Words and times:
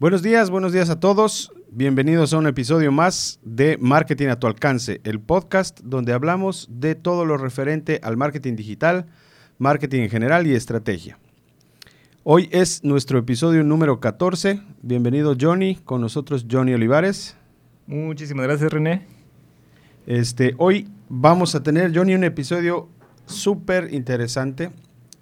Buenos 0.00 0.22
días, 0.22 0.48
buenos 0.48 0.72
días 0.72 0.88
a 0.88 0.98
todos. 0.98 1.52
Bienvenidos 1.70 2.32
a 2.32 2.38
un 2.38 2.46
episodio 2.46 2.90
más 2.90 3.38
de 3.42 3.76
Marketing 3.78 4.28
a 4.28 4.40
tu 4.40 4.46
alcance, 4.46 5.02
el 5.04 5.20
podcast 5.20 5.78
donde 5.80 6.14
hablamos 6.14 6.68
de 6.70 6.94
todo 6.94 7.26
lo 7.26 7.36
referente 7.36 8.00
al 8.02 8.16
marketing 8.16 8.56
digital, 8.56 9.04
marketing 9.58 10.00
en 10.00 10.08
general 10.08 10.46
y 10.46 10.54
estrategia. 10.54 11.18
Hoy 12.22 12.48
es 12.50 12.82
nuestro 12.82 13.18
episodio 13.18 13.62
número 13.62 14.00
14. 14.00 14.62
Bienvenido 14.80 15.36
Johnny, 15.38 15.74
con 15.74 16.00
nosotros 16.00 16.46
Johnny 16.50 16.72
Olivares. 16.72 17.36
Muchísimas 17.86 18.46
gracias 18.46 18.72
René. 18.72 19.06
Este, 20.06 20.54
hoy 20.56 20.88
vamos 21.10 21.54
a 21.54 21.62
tener, 21.62 21.94
Johnny, 21.94 22.14
un 22.14 22.24
episodio 22.24 22.88
súper 23.26 23.92
interesante 23.92 24.70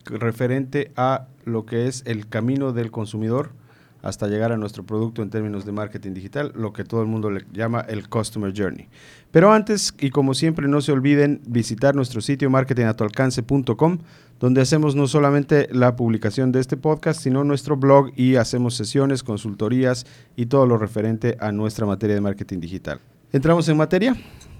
referente 0.04 0.92
a 0.94 1.26
lo 1.44 1.66
que 1.66 1.88
es 1.88 2.04
el 2.06 2.28
camino 2.28 2.72
del 2.72 2.92
consumidor 2.92 3.57
hasta 4.02 4.28
llegar 4.28 4.52
a 4.52 4.56
nuestro 4.56 4.84
producto 4.84 5.22
en 5.22 5.30
términos 5.30 5.64
de 5.64 5.72
marketing 5.72 6.12
digital, 6.14 6.52
lo 6.54 6.72
que 6.72 6.84
todo 6.84 7.02
el 7.02 7.08
mundo 7.08 7.30
le 7.30 7.44
llama 7.52 7.80
el 7.88 8.08
Customer 8.08 8.52
Journey. 8.56 8.88
Pero 9.30 9.52
antes, 9.52 9.94
y 9.98 10.10
como 10.10 10.34
siempre, 10.34 10.68
no 10.68 10.80
se 10.80 10.92
olviden 10.92 11.40
visitar 11.46 11.94
nuestro 11.94 12.20
sitio 12.20 12.48
marketingatualcance.com, 12.50 13.98
donde 14.40 14.60
hacemos 14.60 14.94
no 14.94 15.06
solamente 15.06 15.68
la 15.72 15.96
publicación 15.96 16.52
de 16.52 16.60
este 16.60 16.76
podcast, 16.76 17.20
sino 17.20 17.42
nuestro 17.44 17.76
blog 17.76 18.12
y 18.16 18.36
hacemos 18.36 18.74
sesiones, 18.74 19.22
consultorías 19.22 20.06
y 20.36 20.46
todo 20.46 20.66
lo 20.66 20.78
referente 20.78 21.36
a 21.40 21.50
nuestra 21.50 21.86
materia 21.86 22.14
de 22.14 22.20
marketing 22.20 22.60
digital. 22.60 23.00
¿Entramos 23.32 23.68
en 23.68 23.76
materia? 23.76 24.16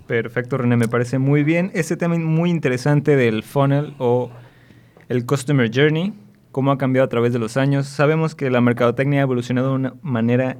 Perfecto, 0.06 0.58
René, 0.58 0.76
me 0.76 0.88
parece 0.88 1.18
muy 1.18 1.44
bien. 1.44 1.70
Este 1.74 1.96
tema 1.96 2.18
muy 2.18 2.50
interesante 2.50 3.14
del 3.14 3.42
funnel 3.42 3.94
o 3.98 4.30
el 5.08 5.24
Customer 5.26 5.70
Journey 5.72 6.12
cómo 6.58 6.72
ha 6.72 6.76
cambiado 6.76 7.06
a 7.06 7.08
través 7.08 7.32
de 7.32 7.38
los 7.38 7.56
años. 7.56 7.86
Sabemos 7.86 8.34
que 8.34 8.50
la 8.50 8.60
mercadotecnia 8.60 9.20
ha 9.20 9.22
evolucionado 9.22 9.68
de 9.68 9.74
una 9.76 9.94
manera 10.02 10.58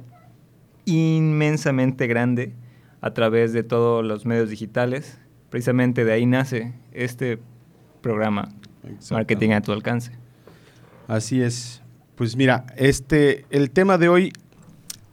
inmensamente 0.85 2.07
grande 2.07 2.55
a 3.01 3.13
través 3.13 3.51
de 3.51 3.63
todos 3.63 4.05
los 4.05 4.25
medios 4.25 4.49
digitales. 4.49 5.19
Precisamente 5.49 6.05
de 6.05 6.13
ahí 6.13 6.25
nace 6.25 6.73
este 6.93 7.39
programa, 7.99 8.47
Marketing 9.11 9.49
a 9.49 9.59
tu 9.59 9.73
alcance. 9.73 10.13
Así 11.09 11.41
es. 11.41 11.81
Pues 12.15 12.37
mira, 12.37 12.65
este, 12.77 13.45
el 13.49 13.69
tema 13.69 13.97
de 13.97 14.07
hoy, 14.07 14.31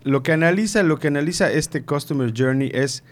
lo 0.05 0.23
que 0.23 0.31
analiza, 0.31 0.85
lo 0.85 1.01
que 1.01 1.09
analiza 1.09 1.51
este 1.51 1.85
Customer 1.85 2.33
Journey 2.33 2.71
es 2.73 3.03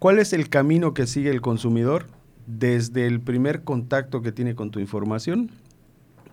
cuál 0.00 0.18
es 0.18 0.32
el 0.32 0.48
camino 0.48 0.92
que 0.92 1.06
sigue 1.06 1.30
el 1.30 1.40
consumidor 1.40 2.06
desde 2.48 3.06
el 3.06 3.20
primer 3.20 3.62
contacto 3.62 4.22
que 4.22 4.32
tiene 4.32 4.56
con 4.56 4.72
tu 4.72 4.80
información 4.80 5.52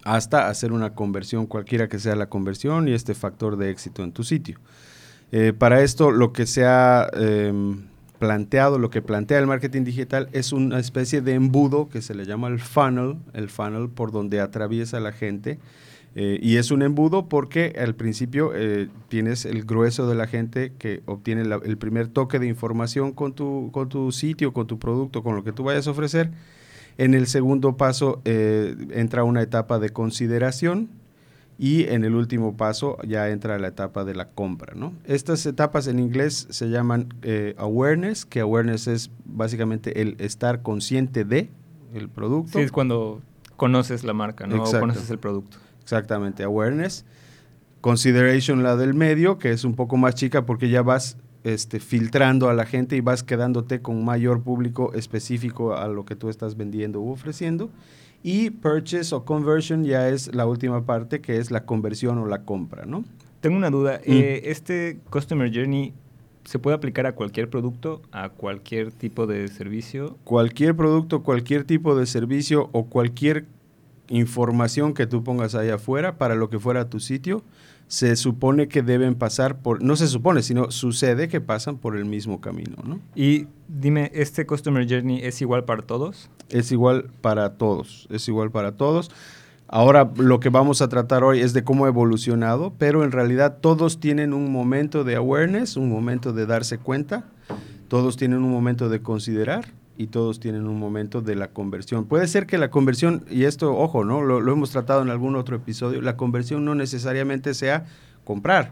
hasta 0.04 0.48
hacer 0.48 0.72
una 0.72 0.94
conversión, 0.94 1.46
cualquiera 1.46 1.88
que 1.88 2.00
sea 2.00 2.16
la 2.16 2.30
conversión 2.30 2.88
y 2.88 2.94
este 2.94 3.14
factor 3.14 3.58
de 3.58 3.70
éxito 3.70 4.04
en 4.04 4.12
tu 4.12 4.24
sitio. 4.24 4.60
Eh, 5.32 5.54
para 5.58 5.82
esto, 5.82 6.12
lo 6.12 6.34
que 6.34 6.46
se 6.46 6.66
ha 6.66 7.08
em, 7.14 7.84
planteado, 8.18 8.80
lo 8.80 8.90
que 8.90 9.02
plantea 9.02 9.40
el 9.40 9.48
marketing 9.48 9.84
digital 9.84 10.30
es 10.34 10.52
una 10.52 10.80
especie 10.80 11.22
de 11.22 11.34
embudo 11.34 11.90
que 11.90 12.02
se 12.02 12.16
le 12.16 12.26
llama 12.26 12.48
el 12.48 12.60
funnel, 12.60 13.18
el 13.34 13.50
funnel 13.50 13.90
por 13.90 14.12
donde 14.12 14.42
atraviesa 14.42 15.00
la 15.00 15.12
gente. 15.12 15.60
Eh, 16.16 16.40
y 16.42 16.58
es 16.58 16.72
un 16.72 16.82
embudo 16.82 17.30
porque 17.30 17.76
al 17.78 17.94
principio 17.94 18.52
eh, 18.56 18.90
tienes 19.10 19.46
el 19.46 19.64
grueso 19.64 20.08
de 20.08 20.16
la 20.16 20.26
gente 20.26 20.74
que 20.80 21.04
obtiene 21.06 21.44
el 21.44 21.78
primer 21.78 22.08
toque 22.08 22.40
de 22.40 22.48
información 22.48 23.12
con 23.12 23.34
tu, 23.34 23.70
con 23.72 23.90
tu 23.90 24.12
sitio, 24.12 24.52
con 24.52 24.66
tu 24.66 24.80
producto, 24.80 25.22
con 25.22 25.36
lo 25.36 25.44
que 25.44 25.52
tú 25.52 25.64
vayas 25.64 25.88
a 25.88 25.92
ofrecer 25.92 26.32
en 27.00 27.14
el 27.14 27.28
segundo 27.28 27.78
paso 27.78 28.22
eh, 28.26 28.76
entra 28.92 29.24
una 29.24 29.42
etapa 29.42 29.80
de 29.80 29.90
consideración 29.90 30.90
y 31.58 31.86
en 31.86 32.04
el 32.04 32.14
último 32.14 32.58
paso 32.58 32.98
ya 33.08 33.30
entra 33.30 33.58
la 33.58 33.70
etapa 33.70 34.04
de 34.04 34.16
la 34.16 34.28
compra. 34.28 34.76
¿no? 34.76 34.92
Estas 35.06 35.46
etapas 35.46 35.88
en 35.88 35.98
inglés 35.98 36.48
se 36.50 36.70
llaman 36.70 37.14
eh, 37.22 37.56
awareness, 37.58 38.26
que 38.26 38.42
awareness 38.42 38.88
es 38.88 39.12
básicamente 39.24 40.02
el 40.02 40.18
estar 40.20 40.62
consciente 40.62 41.24
de 41.24 41.50
el 41.94 42.10
producto. 42.10 42.60
Sí, 42.60 42.66
es 42.66 42.72
cuando 42.72 43.22
conoces 43.56 44.04
la 44.04 44.14
marca, 44.14 44.46
¿no? 44.46 44.62
O 44.62 44.70
conoces 44.70 45.10
el 45.10 45.20
producto. 45.20 45.58
Exactamente, 45.82 46.44
awareness. 46.44 47.06
Consideration, 47.80 48.62
la 48.62 48.76
del 48.76 48.94
medio, 48.94 49.40
que 49.40 49.52
es 49.52 49.64
un 49.64 49.76
poco 49.76 49.96
más 49.96 50.16
chica 50.16 50.46
porque 50.46 50.70
ya 50.70 50.82
vas 50.82 51.16
este, 51.44 51.80
filtrando 51.80 52.50
a 52.50 52.54
la 52.54 52.66
gente 52.66 52.96
y 52.96 53.02
vas 53.02 53.24
quedándote 53.24 53.82
con 53.82 54.04
mayor 54.04 54.42
público 54.42 54.94
específico 54.94 55.76
a 55.76 55.88
lo 55.88 56.06
que 56.06 56.16
tú 56.16 56.30
estás 56.30 56.58
vendiendo 56.58 57.02
u 57.02 57.12
ofreciendo. 57.12 57.70
Y 58.22 58.50
purchase 58.50 59.16
o 59.16 59.24
conversion 59.24 59.86
ya 59.86 60.10
es 60.10 60.34
la 60.36 60.46
última 60.46 60.86
parte, 60.86 61.22
que 61.22 61.38
es 61.38 61.52
la 61.52 61.66
conversión 61.66 62.18
o 62.18 62.26
la 62.26 62.44
compra, 62.44 62.86
¿no? 62.86 63.06
Tengo 63.40 63.56
una 63.56 63.70
duda. 63.70 64.02
Mm. 64.06 64.12
Eh, 64.12 64.42
¿Este 64.46 65.00
Customer 65.10 65.50
Journey 65.54 65.94
se 66.44 66.60
puede 66.60 66.76
aplicar 66.76 67.06
a 67.06 67.14
cualquier 67.14 67.50
producto, 67.50 68.02
a 68.12 68.30
cualquier 68.30 68.92
tipo 68.92 69.26
de 69.26 69.48
servicio? 69.48 70.18
Cualquier 70.26 70.76
producto, 70.76 71.24
cualquier 71.24 71.64
tipo 71.64 71.96
de 71.96 72.06
servicio 72.06 72.70
o 72.74 72.88
cualquier 72.88 73.46
información 74.10 74.94
que 74.94 75.08
tú 75.08 75.24
pongas 75.24 75.56
ahí 75.56 75.70
afuera 75.70 76.18
para 76.18 76.36
lo 76.36 76.50
que 76.50 76.60
fuera 76.60 76.90
tu 76.90 77.00
sitio 77.00 77.44
se 77.90 78.16
supone 78.16 78.68
que 78.68 78.84
deben 78.84 79.16
pasar 79.16 79.58
por, 79.64 79.82
no 79.82 79.96
se 79.96 80.08
supone, 80.08 80.44
sino 80.44 80.70
sucede 80.70 81.28
que 81.28 81.42
pasan 81.42 81.78
por 81.78 81.98
el 81.98 82.06
mismo 82.06 82.40
camino, 82.40 82.76
¿no? 82.86 83.00
Y 83.16 83.48
dime, 83.68 84.12
¿este 84.14 84.46
Customer 84.46 84.88
Journey 84.88 85.22
es 85.24 85.42
igual 85.42 85.66
para 85.66 85.82
todos? 85.82 86.30
Es 86.50 86.72
igual 86.72 87.10
para 87.22 87.58
todos, 87.58 88.08
es 88.12 88.28
igual 88.28 88.52
para 88.52 88.74
todos. 88.74 89.10
Ahora 89.68 90.12
lo 90.18 90.40
que 90.40 90.50
vamos 90.50 90.84
a 90.84 90.88
tratar 90.88 91.24
hoy 91.24 91.40
es 91.40 91.54
de 91.54 91.64
cómo 91.64 91.86
ha 91.86 91.88
evolucionado, 91.88 92.74
pero 92.78 93.04
en 93.04 93.12
realidad 93.12 93.58
todos 93.60 94.00
tienen 94.00 94.34
un 94.34 94.52
momento 94.52 95.04
de 95.04 95.16
awareness, 95.16 95.76
un 95.76 95.90
momento 95.90 96.32
de 96.32 96.46
darse 96.46 96.78
cuenta, 96.78 97.26
todos 97.88 98.18
tienen 98.18 98.44
un 98.44 98.52
momento 98.52 98.88
de 98.90 99.02
considerar 99.02 99.74
y 100.00 100.08
todos 100.08 100.40
tienen 100.40 100.66
un 100.66 100.80
momento 100.80 101.22
de 101.22 101.36
la 101.36 101.50
conversión. 101.50 102.06
Puede 102.06 102.26
ser 102.30 102.46
que 102.46 102.58
la 102.58 102.72
conversión, 102.72 103.26
y 103.30 103.44
esto, 103.44 103.76
ojo, 103.76 104.06
¿no? 104.06 104.22
Lo, 104.22 104.40
hemos 104.50 104.72
tratado 104.72 105.02
en 105.02 105.10
algún 105.10 105.36
otro 105.36 105.58
episodio, 105.58 106.02
la 106.02 106.16
conversión 106.16 106.64
no 106.64 106.74
necesariamente 106.74 107.54
sea 107.54 107.86
comprar. 108.24 108.72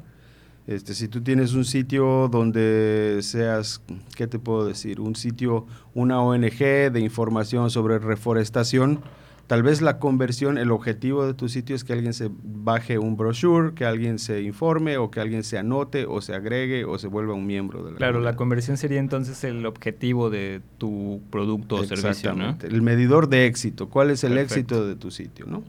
Este, 0.68 0.94
si 0.94 1.10
tú 1.10 1.20
tienes 1.20 1.54
un 1.54 1.66
sitio 1.66 2.30
donde 2.30 3.20
seas, 3.24 3.82
¿qué 4.16 4.28
te 4.28 4.40
puedo 4.40 4.66
decir? 4.66 5.02
Un 5.02 5.18
sitio, 5.18 5.68
una 5.94 6.22
ONG 6.22 6.60
de 6.94 7.00
información 7.02 7.72
sobre 7.72 8.00
reforestación, 8.00 9.02
Tal 9.48 9.64
vez 9.64 9.82
la 9.82 9.98
conversión, 9.98 10.58
el 10.58 10.72
objetivo 10.72 11.26
de 11.26 11.34
tu 11.34 11.48
sitio 11.48 11.74
es 11.74 11.86
que 11.86 11.94
alguien 11.94 12.14
se 12.14 12.30
baje 12.44 12.98
un 12.98 13.16
brochure, 13.16 13.74
que 13.74 13.86
alguien 13.86 14.20
se 14.20 14.42
informe 14.42 14.98
o 14.98 15.10
que 15.10 15.22
alguien 15.22 15.46
se 15.46 15.58
anote 15.58 16.06
o 16.06 16.20
se 16.20 16.36
agregue 16.36 16.84
o 16.84 17.00
se 17.00 17.08
vuelva 17.08 17.34
un 17.34 17.48
miembro 17.48 17.82
de 17.82 17.92
la 17.92 17.98
Claro, 17.98 18.20
la 18.20 18.36
conversión 18.36 18.76
sería 18.76 19.00
entonces 19.00 19.42
el 19.46 19.66
objetivo 19.66 20.30
de 20.30 20.62
tu 20.78 21.22
producto 21.30 21.78
o 21.78 21.84
servicio, 21.86 22.34
¿no? 22.34 22.58
El 22.62 22.82
medidor 22.82 23.30
de 23.30 23.46
éxito, 23.46 23.88
cuál 23.88 24.12
es 24.12 24.26
el 24.26 24.38
éxito 24.38 24.86
de 24.86 24.98
tu 24.98 25.12
sitio, 25.12 25.46
¿no? 25.46 25.64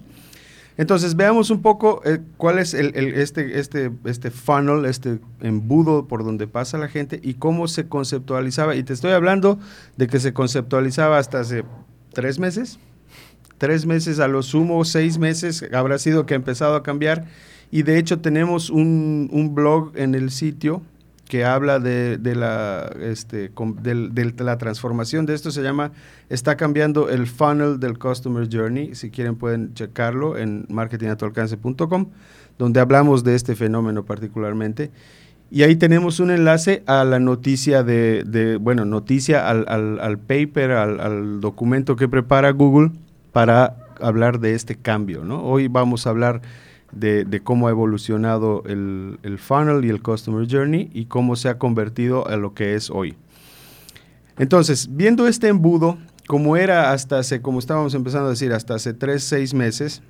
Entonces, 0.76 1.16
veamos 1.16 1.50
un 1.50 1.60
poco 1.60 2.02
eh, 2.04 2.20
cuál 2.36 2.60
es 2.60 2.72
el, 2.72 2.94
este, 2.94 3.58
este, 3.58 3.90
este 4.04 4.30
funnel, 4.30 4.84
este 4.84 5.18
embudo 5.40 6.06
por 6.06 6.24
donde 6.24 6.46
pasa 6.46 6.78
la 6.78 6.86
gente 6.86 7.20
y 7.20 7.34
cómo 7.34 7.66
se 7.66 7.88
conceptualizaba. 7.88 8.76
Y 8.76 8.84
te 8.84 8.92
estoy 8.92 9.10
hablando 9.10 9.58
de 9.96 10.06
que 10.06 10.20
se 10.20 10.32
conceptualizaba 10.32 11.18
hasta 11.18 11.40
hace 11.40 11.64
tres 12.12 12.38
meses, 12.38 12.78
tres 13.58 13.84
meses, 13.84 14.20
a 14.20 14.28
lo 14.28 14.42
sumo 14.42 14.84
seis 14.84 15.18
meses 15.18 15.64
habrá 15.72 15.98
sido 15.98 16.24
que 16.26 16.34
ha 16.34 16.36
empezado 16.36 16.74
a 16.74 16.82
cambiar. 16.82 17.26
Y 17.70 17.82
de 17.82 17.98
hecho 17.98 18.20
tenemos 18.20 18.70
un, 18.70 19.52
blog 19.54 19.92
en 19.94 20.14
el 20.14 20.30
sitio 20.30 20.82
que 21.28 21.44
habla 21.44 21.78
de, 21.78 22.18
la, 22.34 22.90
este, 23.02 23.50
de, 23.82 24.34
la 24.38 24.56
transformación 24.56 25.26
de 25.26 25.34
esto. 25.34 25.50
Se 25.50 25.62
llama 25.62 25.92
Está 26.30 26.56
cambiando 26.56 27.10
el 27.10 27.26
funnel 27.26 27.78
del 27.78 27.98
Customer 27.98 28.48
Journey. 28.50 28.94
Si 28.94 29.10
quieren 29.10 29.36
pueden 29.36 29.74
checarlo 29.74 30.38
en 30.38 30.64
marketingatualcance.com, 30.70 32.08
donde 32.58 32.80
hablamos 32.80 33.24
de 33.24 33.34
este 33.34 33.54
fenómeno 33.54 34.06
particularmente. 34.06 34.90
Y 35.50 35.62
ahí 35.62 35.76
tenemos 35.76 36.20
un 36.20 36.30
enlace 36.30 36.82
a 36.86 37.04
la 37.04 37.18
noticia 37.18 37.82
de, 37.82 38.58
bueno, 38.60 38.86
noticia 38.86 39.48
al, 39.48 39.66
al, 39.68 40.18
paper, 40.18 40.72
al, 40.72 41.00
al, 41.00 41.40
documento 41.40 41.96
que 41.96 42.08
prepara 42.08 42.50
Google 42.50 42.92
para 43.32 43.76
hablar 44.00 44.40
de 44.40 44.54
este 44.54 44.76
cambio. 44.76 45.24
¿no? 45.24 45.44
Hoy 45.44 45.68
vamos 45.68 46.06
a 46.06 46.10
hablar 46.10 46.42
de, 46.92 47.40
cómo 47.44 47.68
ha 47.68 47.70
evolucionado 47.70 48.62
el, 48.66 49.38
funnel 49.38 49.84
y 49.84 49.90
el 49.90 50.02
Customer 50.02 50.46
Journey 50.50 50.90
y 50.92 51.06
cómo 51.06 51.36
se 51.36 51.48
ha 51.48 51.58
convertido 51.58 52.26
a 52.28 52.36
lo 52.36 52.54
que 52.54 52.74
es 52.74 52.90
hoy. 52.90 53.16
Entonces, 54.38 54.88
viendo 54.90 55.26
este 55.26 55.48
embudo, 55.48 55.98
como 56.26 56.56
era 56.56 56.92
hasta 56.92 57.18
hace, 57.18 57.42
como 57.42 57.58
estábamos 57.58 57.94
empezando 57.94 58.26
a 58.26 58.30
decir, 58.30 58.52
hasta 58.52 58.74
hace 58.74 58.94
tres, 58.94 59.24
seis 59.24 59.52
meses, 59.54 60.02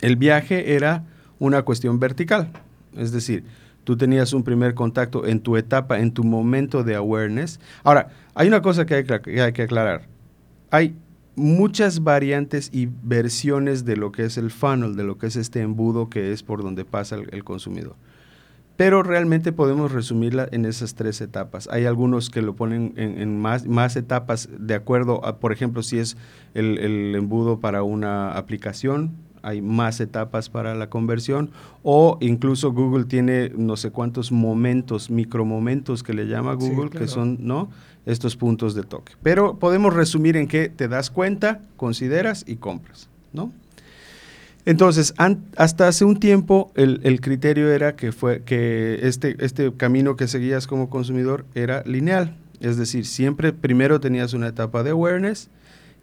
el 0.00 0.16
viaje 0.16 0.74
era 0.74 1.04
una 1.38 1.62
cuestión 1.62 1.98
vertical. 1.98 2.50
Es 2.96 3.12
decir, 3.12 3.44
tú 3.84 3.96
tenías 3.96 4.32
un 4.32 4.42
primer 4.42 4.74
contacto 4.74 5.26
en 5.26 5.40
tu 5.40 5.56
etapa, 5.56 5.98
en 5.98 6.12
tu 6.12 6.24
momento 6.24 6.82
de 6.82 6.94
awareness. 6.94 7.60
Ahora, 7.82 8.08
hay 8.34 8.48
una 8.48 8.62
cosa 8.62 8.86
que, 8.86 8.94
hay 8.94 9.52
que 9.52 9.62
aclarar. 9.62 10.08
Hay 10.70 10.96
muchas 11.36 12.02
variantes 12.02 12.70
y 12.72 12.88
versiones 13.02 13.84
de 13.84 13.96
lo 13.96 14.12
que 14.12 14.24
es 14.24 14.38
el 14.38 14.50
funnel, 14.50 14.96
de 14.96 15.04
lo 15.04 15.18
que 15.18 15.26
es 15.26 15.36
este 15.36 15.60
embudo 15.60 16.08
que 16.08 16.32
es 16.32 16.42
por 16.42 16.62
donde 16.62 16.84
pasa 16.84 17.16
el, 17.16 17.44
consumidor. 17.44 17.96
pero 18.76 19.02
realmente 19.02 19.52
podemos 19.52 19.92
resumirla 19.92 20.48
en 20.50 20.64
esas 20.64 20.94
tres 20.94 21.20
etapas. 21.20 21.68
Hay 21.70 21.84
algunos 21.84 22.30
que 22.30 22.42
lo 22.42 22.56
ponen 22.56 22.92
en, 22.96 23.40
más, 23.40 23.96
etapas 23.96 24.48
de 24.58 24.74
acuerdo 24.74 25.24
a, 25.24 25.38
por 25.38 25.52
ejemplo, 25.52 25.82
si 25.82 25.98
es 25.98 26.16
el, 26.54 27.14
embudo 27.14 27.60
para 27.60 27.82
una 27.82 28.32
aplicación, 28.32 29.12
hay 29.44 29.60
más 29.60 30.00
etapas 30.00 30.48
para 30.48 30.74
la 30.74 30.88
conversión, 30.88 31.50
o 31.82 32.18
incluso 32.20 32.72
Google 32.72 33.04
tiene 33.04 33.50
no 33.56 33.76
sé 33.76 33.90
cuántos 33.90 34.32
momentos, 34.32 35.10
micromomentos 35.10 36.02
que 36.02 36.14
le 36.14 36.26
llama 36.26 36.54
Google, 36.54 36.90
que 36.90 37.06
son 37.06 37.38
¿no? 37.40 37.68
estos 38.06 38.36
puntos 38.36 38.74
de 38.74 38.82
toque. 38.82 39.12
Pero 39.22 39.58
podemos 39.58 39.92
resumir 39.94 40.36
en 40.36 40.48
que 40.48 40.68
te 40.68 40.88
das 40.88 41.10
cuenta, 41.10 41.60
consideras 41.76 42.44
y 42.46 42.56
compras. 42.56 43.08
¿no? 43.32 43.52
Entonces, 44.66 45.12
hasta 45.56 45.88
hace 45.88 46.04
un 46.06 46.18
tiempo 46.18 46.72
el, 46.74 47.20
criterio 47.20 47.70
era 47.70 47.96
que, 47.96 48.12
fue, 48.12 48.42
que 48.42 49.00
este, 49.02 49.36
este 49.44 49.72
camino 49.74 50.16
que 50.16 50.26
seguías 50.26 50.66
como 50.66 50.88
consumidor 50.88 51.44
era 51.54 51.82
lineal. 51.84 52.34
Es 52.60 52.78
decir, 52.78 53.04
siempre 53.04 53.52
primero 53.52 54.00
tenías 54.00 54.32
una 54.32 54.48
etapa 54.48 54.82
de 54.82 54.90
awareness 54.90 55.50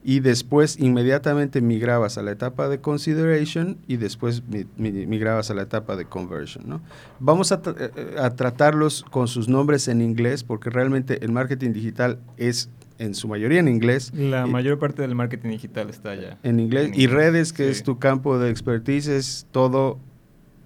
y 0.03 0.19
después 0.19 0.80
inmediatamente 0.80 1.62
migrabas 1.62 2.18
a 2.18 2.24
la 2.24 2.31
etapa 2.31 2.69
de 2.69 2.80
consideration 2.80 3.77
y 3.88 3.98
después 3.98 4.44
migrabas 4.77 5.51
a 5.51 5.53
la 5.53 5.63
etapa 5.63 5.95
de 5.95 6.06
conversion. 6.06 6.68
¿no? 6.68 6.81
Vamos 7.19 7.51
a, 7.51 7.62
eh, 7.65 8.15
a 8.19 8.31
tratarlos 8.31 9.03
con 9.12 9.27
sus 9.27 9.48
nombres 9.48 9.88
en 9.88 10.01
inglés 10.01 10.44
porque 10.44 10.69
realmente 10.69 11.24
el 11.24 11.31
marketing 11.31 11.74
digital 11.74 12.19
es 12.38 12.69
en 13.01 13.15
su 13.15 13.27
mayoría 13.27 13.59
en 13.59 13.68
inglés. 13.68 14.12
La 14.13 14.45
mayor 14.45 14.77
parte 14.77 15.01
del 15.01 15.15
marketing 15.15 15.50
digital 15.50 15.89
está 15.89 16.12
allá. 16.12 16.38
En 16.44 16.59
inglés. 16.59 16.92
y 16.94 17.07
redes, 17.07 17.51
que 17.51 17.69
es 17.69 17.83
tu 17.83 17.98
campo 17.98 18.38
de 18.38 18.51
expertise, 18.51 19.07
es 19.07 19.48
todo 19.51 19.98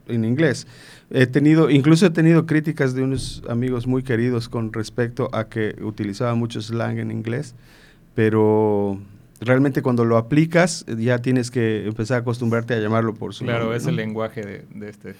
en 0.07 0.25
inglés. 0.25 0.67
He 1.11 1.27
tenido, 1.27 1.69
incluso 1.69 2.05
he 2.05 2.09
tenido 2.09 2.45
críticas 2.45 2.93
de 2.93 3.03
unos 3.03 3.41
amigos 3.47 3.87
muy 3.87 4.03
queridos 4.03 4.49
con 4.49 4.73
respecto 4.73 5.29
a 5.33 5.47
que 5.47 5.75
utilizaba 5.81 6.35
mucho 6.35 6.61
slang 6.61 6.99
en 6.99 7.09
inglés, 7.09 7.55
pero 8.15 8.99
realmente 9.39 9.81
cuando 9.81 10.05
lo 10.05 10.17
aplicas 10.17 10.85
ya 10.97 11.19
tienes 11.19 11.51
que 11.51 11.85
empezar 11.85 12.17
a 12.17 12.19
acostumbrarte 12.21 12.73
a 12.73 12.79
llamarlo 12.79 13.13
por 13.13 13.33
su 13.33 13.43
Claro, 13.43 13.73
es 13.75 13.85
el 13.85 13.95
lenguaje 13.95 14.65
de, 14.69 14.89
este... 14.89 15.15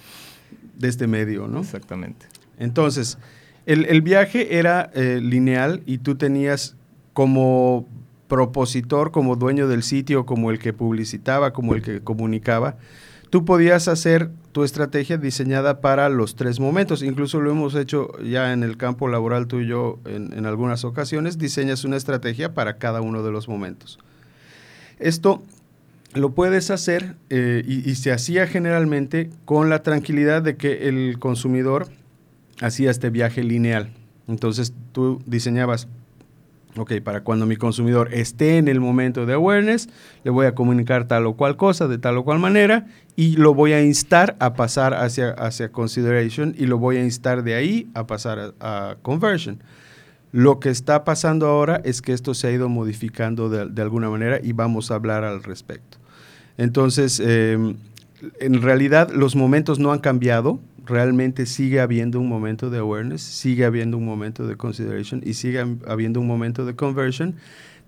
De 0.76 0.88
este 0.88 1.06
medio, 1.06 1.48
¿no? 1.48 1.60
Exactamente. 1.60 2.26
Entonces, 2.58 3.18
el, 3.66 4.02
viaje 4.02 4.58
era 4.58 4.90
eh, 4.94 5.20
lineal 5.22 5.82
y 5.86 5.98
tú 5.98 6.16
tenías 6.16 6.76
como 7.12 7.88
propositor, 8.28 9.10
como 9.10 9.36
dueño 9.36 9.68
del 9.68 9.82
sitio, 9.82 10.26
como 10.26 10.50
el 10.50 10.58
que 10.58 10.72
publicitaba, 10.72 11.52
como 11.52 11.74
el 11.74 11.82
que 11.82 12.00
comunicaba, 12.00 12.76
tú 13.30 13.44
podías 13.44 13.88
hacer 13.88 14.30
tu 14.56 14.64
estrategia 14.64 15.18
diseñada 15.18 15.82
para 15.82 16.08
los 16.08 16.34
tres 16.34 16.60
momentos. 16.60 17.02
Incluso 17.02 17.42
lo 17.42 17.50
hemos 17.50 17.74
hecho 17.74 18.18
ya 18.22 18.54
en 18.54 18.62
el 18.62 18.78
campo 18.78 19.06
laboral 19.06 19.48
tú 19.48 19.60
y 19.60 19.66
yo 19.66 19.98
en, 20.06 20.46
algunas 20.46 20.82
ocasiones, 20.86 21.36
diseñas 21.36 21.84
una 21.84 21.98
estrategia 21.98 22.54
para 22.54 22.78
cada 22.78 23.02
uno 23.02 23.22
de 23.22 23.30
los 23.30 23.48
momentos. 23.48 23.98
Esto 24.98 25.42
lo 26.14 26.30
puedes 26.30 26.70
hacer 26.70 27.16
eh, 27.28 27.62
y, 27.66 27.86
y, 27.86 27.96
se 27.96 28.12
hacía 28.12 28.46
generalmente 28.46 29.28
con 29.44 29.68
la 29.68 29.82
tranquilidad 29.82 30.40
de 30.40 30.56
que 30.56 30.88
el 30.88 31.18
consumidor 31.18 31.88
hacía 32.62 32.90
este 32.90 33.10
viaje 33.10 33.44
lineal. 33.44 33.90
Entonces 34.26 34.72
tú 34.92 35.22
diseñabas 35.26 35.86
Ok, 36.78 37.00
para 37.02 37.22
cuando 37.22 37.46
mi 37.46 37.56
consumidor 37.56 38.12
esté 38.12 38.58
en 38.58 38.68
el 38.68 38.80
momento 38.80 39.24
de 39.24 39.32
awareness, 39.32 39.88
le 40.24 40.30
voy 40.30 40.46
a 40.46 40.54
comunicar 40.54 41.08
tal 41.08 41.26
o 41.26 41.34
cual 41.34 41.56
cosa 41.56 41.88
de 41.88 41.96
tal 41.96 42.18
o 42.18 42.24
cual 42.24 42.38
manera 42.38 42.86
y 43.16 43.36
lo 43.36 43.54
voy 43.54 43.72
a 43.72 43.82
instar 43.82 44.36
a 44.40 44.54
pasar 44.54 44.92
hacia, 44.92 45.30
hacia 45.30 45.72
consideration 45.72 46.54
y 46.58 46.66
lo 46.66 46.78
voy 46.78 46.98
a 46.98 47.04
instar 47.04 47.42
de 47.44 47.54
ahí 47.54 47.88
a 47.94 48.06
pasar 48.06 48.54
a, 48.60 48.96
conversion. 49.00 49.62
Lo 50.32 50.60
que 50.60 50.68
está 50.68 51.04
pasando 51.04 51.46
ahora 51.46 51.80
es 51.82 52.02
que 52.02 52.12
esto 52.12 52.34
se 52.34 52.48
ha 52.48 52.50
ido 52.50 52.68
modificando 52.68 53.48
de, 53.48 53.80
alguna 53.82 54.10
manera 54.10 54.38
y 54.42 54.52
vamos 54.52 54.90
a 54.90 54.96
hablar 54.96 55.24
al 55.24 55.42
respecto. 55.42 55.96
Entonces, 56.58 57.20
em, 57.20 57.76
en 58.38 58.60
realidad 58.60 59.10
los 59.10 59.34
momentos 59.34 59.78
no 59.78 59.92
han 59.92 60.00
cambiado, 60.00 60.60
realmente 60.86 61.46
sigue 61.46 61.80
habiendo 61.80 62.20
un 62.20 62.28
momento 62.28 62.70
de 62.70 62.78
awareness, 62.78 63.22
sigue 63.22 63.64
habiendo 63.64 63.98
un 63.98 64.04
momento 64.04 64.46
de 64.46 64.56
consideration 64.56 65.20
y 65.24 65.34
sigue 65.34 65.62
habiendo 65.86 66.20
un 66.20 66.26
momento 66.26 66.64
de 66.64 66.74
conversion. 66.74 67.36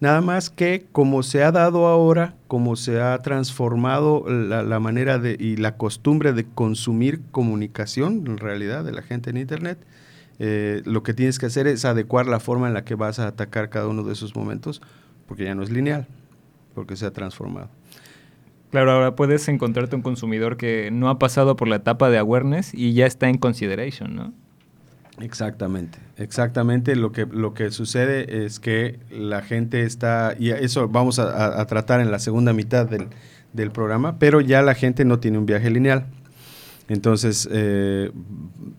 Nada 0.01 0.21
más 0.21 0.51
que 0.51 0.87
como 0.93 1.23
se 1.23 1.43
ha 1.43 1.51
dado 1.51 1.87
ahora, 1.87 2.35
como 2.47 2.77
se 2.77 3.01
ha 3.01 3.19
transformado 3.19 4.25
la, 4.29 4.79
manera 4.79 5.19
de, 5.19 5.37
y 5.39 5.57
la 5.57 5.77
costumbre 5.77 6.33
de 6.33 6.45
consumir 6.45 7.21
comunicación 7.33 8.25
en 8.27 8.39
realidad 8.39 8.85
de 8.85 8.93
la 8.93 9.03
gente 9.03 9.31
en 9.31 9.39
Internet, 9.39 9.79
eh, 10.39 10.83
lo 10.85 11.03
que 11.03 11.15
tienes 11.15 11.41
que 11.41 11.47
hacer 11.47 11.67
es 11.67 11.85
adecuar 11.85 12.27
la 12.27 12.39
forma 12.39 12.69
en 12.69 12.75
la 12.75 12.85
que 12.85 12.95
vas 12.95 13.19
a 13.19 13.27
atacar 13.27 13.71
cada 13.71 13.89
uno 13.89 14.05
de 14.05 14.13
esos 14.13 14.37
momentos, 14.37 14.81
porque 15.27 15.45
ya 15.45 15.57
no 15.57 15.65
es 15.65 15.71
lineal, 15.71 16.07
porque 16.75 16.95
se 16.95 17.05
ha 17.05 17.13
transformado. 17.13 17.71
Claro, 18.71 18.93
ahora 18.93 19.15
puedes 19.15 19.49
encontrarte 19.49 19.97
un 19.97 20.03
consumidor 20.03 20.57
que 20.57 20.91
no 20.93 21.09
ha 21.09 21.19
pasado 21.19 21.57
por 21.57 21.69
la 21.69 21.77
etapa 21.77 22.11
de 22.11 22.19
awareness 22.19 22.75
y 22.75 22.93
ya 22.93 23.07
está 23.07 23.29
en 23.29 23.39
consideration, 23.39 24.15
¿no? 24.15 24.35
Exactamente, 25.21 25.99
exactamente. 26.17 26.95
Lo 26.95 27.11
que, 27.13 27.27
lo 27.27 27.55
que 27.55 27.71
sucede 27.71 28.45
es 28.45 28.61
que 28.61 29.01
la 29.11 29.43
gente 29.43 29.83
está, 29.83 30.35
y 30.39 30.51
eso 30.51 30.89
vamos 30.89 31.19
a, 31.19 31.65
tratar 31.67 32.01
en 32.01 32.11
la 32.11 32.19
segunda 32.19 32.53
mitad 32.53 32.87
del, 32.87 33.09
programa, 33.73 34.21
pero 34.21 34.41
ya 34.41 34.63
la 34.63 34.75
gente 34.75 35.05
no 35.05 35.19
tiene 35.19 35.39
un 35.39 35.47
viaje 35.47 35.71
lineal. 35.71 36.07
Entonces, 36.89 37.49
eh, 37.51 38.13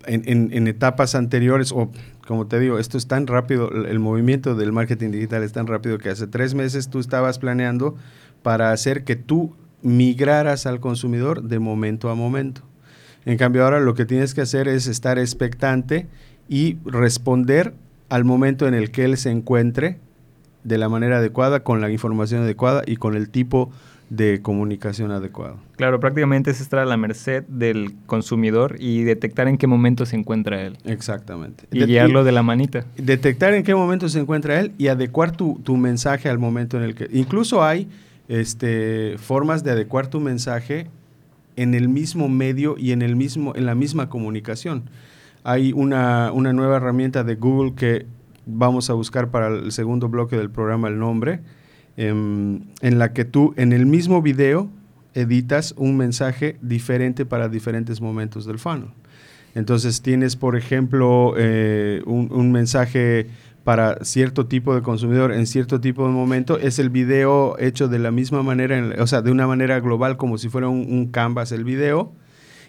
en, 0.06 0.66
etapas 0.66 1.14
anteriores, 1.14 1.70
o 1.72 1.90
como 2.26 2.46
te 2.46 2.58
digo, 2.58 2.78
esto 2.78 2.96
es 2.96 3.06
tan 3.06 3.26
rápido, 3.26 3.70
el 3.70 3.98
movimiento 3.98 4.54
del 4.54 4.72
marketing 4.72 5.10
digital 5.10 5.42
es 5.42 5.52
tan 5.52 5.66
rápido 5.66 5.98
que 5.98 6.08
hace 6.08 6.26
tres 6.26 6.54
meses 6.54 6.88
tú 6.88 6.98
estabas 6.98 7.38
planeando 7.38 7.96
para 8.42 8.72
hacer 8.72 9.04
que 9.04 9.16
tú 9.16 9.54
migraras 9.82 10.66
al 10.66 10.80
consumidor 10.80 11.42
de 11.42 11.58
momento 11.58 12.10
a 12.10 12.14
momento. 12.14 12.62
En 13.24 13.36
cambio, 13.36 13.64
ahora 13.64 13.80
lo 13.80 13.94
que 13.94 14.06
tienes 14.06 14.34
que 14.34 14.40
hacer 14.40 14.68
es 14.68 14.86
estar 14.86 15.18
expectante 15.18 16.06
y 16.48 16.78
responder 16.84 17.74
al 18.08 18.24
momento 18.24 18.66
en 18.66 18.74
el 18.74 18.90
que 18.90 19.04
él 19.04 19.16
se 19.16 19.30
encuentre 19.30 19.98
de 20.64 20.78
la 20.78 20.88
manera 20.88 21.18
adecuada, 21.18 21.60
con 21.60 21.80
la 21.80 21.90
información 21.90 22.42
adecuada 22.42 22.82
y 22.86 22.96
con 22.96 23.14
el 23.14 23.30
tipo 23.30 23.70
de 24.10 24.42
comunicación 24.42 25.12
adecuado. 25.12 25.58
Claro, 25.76 26.00
prácticamente 26.00 26.50
es 26.50 26.60
estar 26.60 26.80
a 26.80 26.84
la 26.84 26.96
merced 26.96 27.44
del 27.44 27.94
consumidor 28.06 28.76
y 28.80 29.04
detectar 29.04 29.46
en 29.46 29.56
qué 29.56 29.68
momento 29.68 30.04
se 30.04 30.16
encuentra 30.16 30.62
él. 30.62 30.76
Exactamente. 30.84 31.64
Y 31.70 31.84
guiarlo 31.84 32.24
de 32.24 32.32
la 32.32 32.42
manita. 32.42 32.84
Detectar 32.96 33.54
en 33.54 33.62
qué 33.62 33.74
momento 33.74 34.08
se 34.08 34.18
encuentra 34.18 34.58
él 34.58 34.72
y 34.78 34.88
adecuar 34.88 35.30
tu, 35.30 35.60
tu 35.62 35.76
mensaje 35.76 36.28
al 36.28 36.40
momento 36.40 36.76
en 36.76 36.82
el 36.82 36.96
que... 36.96 37.08
Incluso 37.12 37.62
hay 37.62 37.88
este, 38.30 39.16
formas 39.18 39.64
de 39.64 39.72
adecuar 39.72 40.06
tu 40.06 40.20
mensaje 40.20 40.86
en 41.56 41.74
el 41.74 41.88
mismo 41.88 42.28
medio 42.28 42.76
y 42.78 42.92
en, 42.92 43.02
el 43.02 43.16
mismo, 43.16 43.56
en 43.56 43.66
la 43.66 43.74
misma 43.74 44.08
comunicación. 44.08 44.84
Hay 45.42 45.72
una, 45.72 46.30
nueva 46.30 46.76
herramienta 46.76 47.24
de 47.24 47.34
Google 47.34 47.74
que 47.74 48.06
vamos 48.46 48.88
a 48.88 48.92
buscar 48.92 49.32
para 49.32 49.48
el 49.48 49.72
segundo 49.72 50.08
bloque 50.08 50.36
del 50.36 50.48
programa 50.48 50.86
el 50.86 51.00
nombre, 51.00 51.40
em, 51.96 52.60
en 52.82 53.00
la 53.00 53.12
que 53.12 53.24
tú 53.24 53.52
en 53.56 53.72
el 53.72 53.84
mismo 53.84 54.22
video 54.22 54.70
editas 55.14 55.74
un 55.76 55.96
mensaje 55.96 56.56
diferente 56.62 57.26
para 57.26 57.48
diferentes 57.48 58.00
momentos 58.00 58.46
del 58.46 58.60
funnel. 58.60 58.90
Entonces 59.56 60.02
tienes, 60.02 60.36
por 60.36 60.56
ejemplo, 60.56 61.34
eh, 61.36 62.00
un 62.06 62.52
mensaje 62.52 63.26
para 63.70 64.04
cierto 64.04 64.46
tipo 64.46 64.74
de 64.74 64.82
consumidor 64.82 65.30
en 65.30 65.46
cierto 65.46 65.80
tipo 65.80 66.04
de 66.04 66.12
momento, 66.12 66.58
es 66.58 66.80
el 66.80 66.90
video 66.90 67.56
hecho 67.60 67.86
de 67.86 68.00
la 68.00 68.10
misma 68.10 68.42
manera, 68.42 68.96
o 68.98 69.06
sea, 69.06 69.22
de 69.22 69.30
una 69.30 69.46
manera 69.46 69.78
global, 69.78 70.16
como 70.16 70.38
si 70.38 70.48
fuera 70.48 70.66
un, 70.66 71.06
canvas 71.12 71.52
el 71.52 71.62
video, 71.62 72.12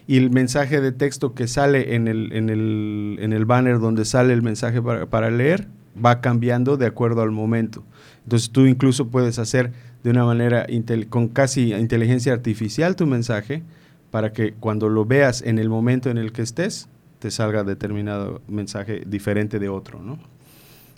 y 0.06 0.16
el 0.16 0.30
mensaje 0.30 0.80
de 0.80 0.92
texto 0.92 1.34
que 1.34 1.48
sale 1.48 1.96
en 1.96 2.06
el, 2.06 2.32
en 2.32 2.50
el, 2.50 3.18
en 3.20 3.32
el 3.32 3.44
banner 3.46 3.80
donde 3.80 4.04
sale 4.04 4.32
el 4.32 4.42
mensaje 4.42 4.80
para, 4.80 5.06
para, 5.06 5.32
leer 5.32 5.66
va 5.98 6.20
cambiando 6.20 6.76
de 6.76 6.86
acuerdo 6.86 7.22
al 7.22 7.32
momento. 7.32 7.82
Entonces 8.22 8.50
tú 8.52 8.66
incluso 8.66 9.08
puedes 9.08 9.40
hacer 9.40 9.72
de 10.04 10.10
una 10.10 10.24
manera 10.24 10.68
con 11.10 11.26
casi 11.26 11.74
inteligencia 11.74 12.32
artificial 12.32 12.94
tu 12.94 13.08
mensaje 13.08 13.64
para 14.12 14.32
que 14.32 14.52
cuando 14.52 14.88
lo 14.88 15.04
veas 15.04 15.42
en 15.42 15.58
el 15.58 15.68
momento 15.68 16.10
en 16.10 16.18
el 16.18 16.30
que 16.30 16.42
estés, 16.42 16.88
te 17.18 17.32
salga 17.32 17.64
determinado 17.64 18.40
mensaje 18.46 19.02
diferente 19.04 19.58
de 19.58 19.68
otro, 19.68 20.00
¿no? 20.00 20.30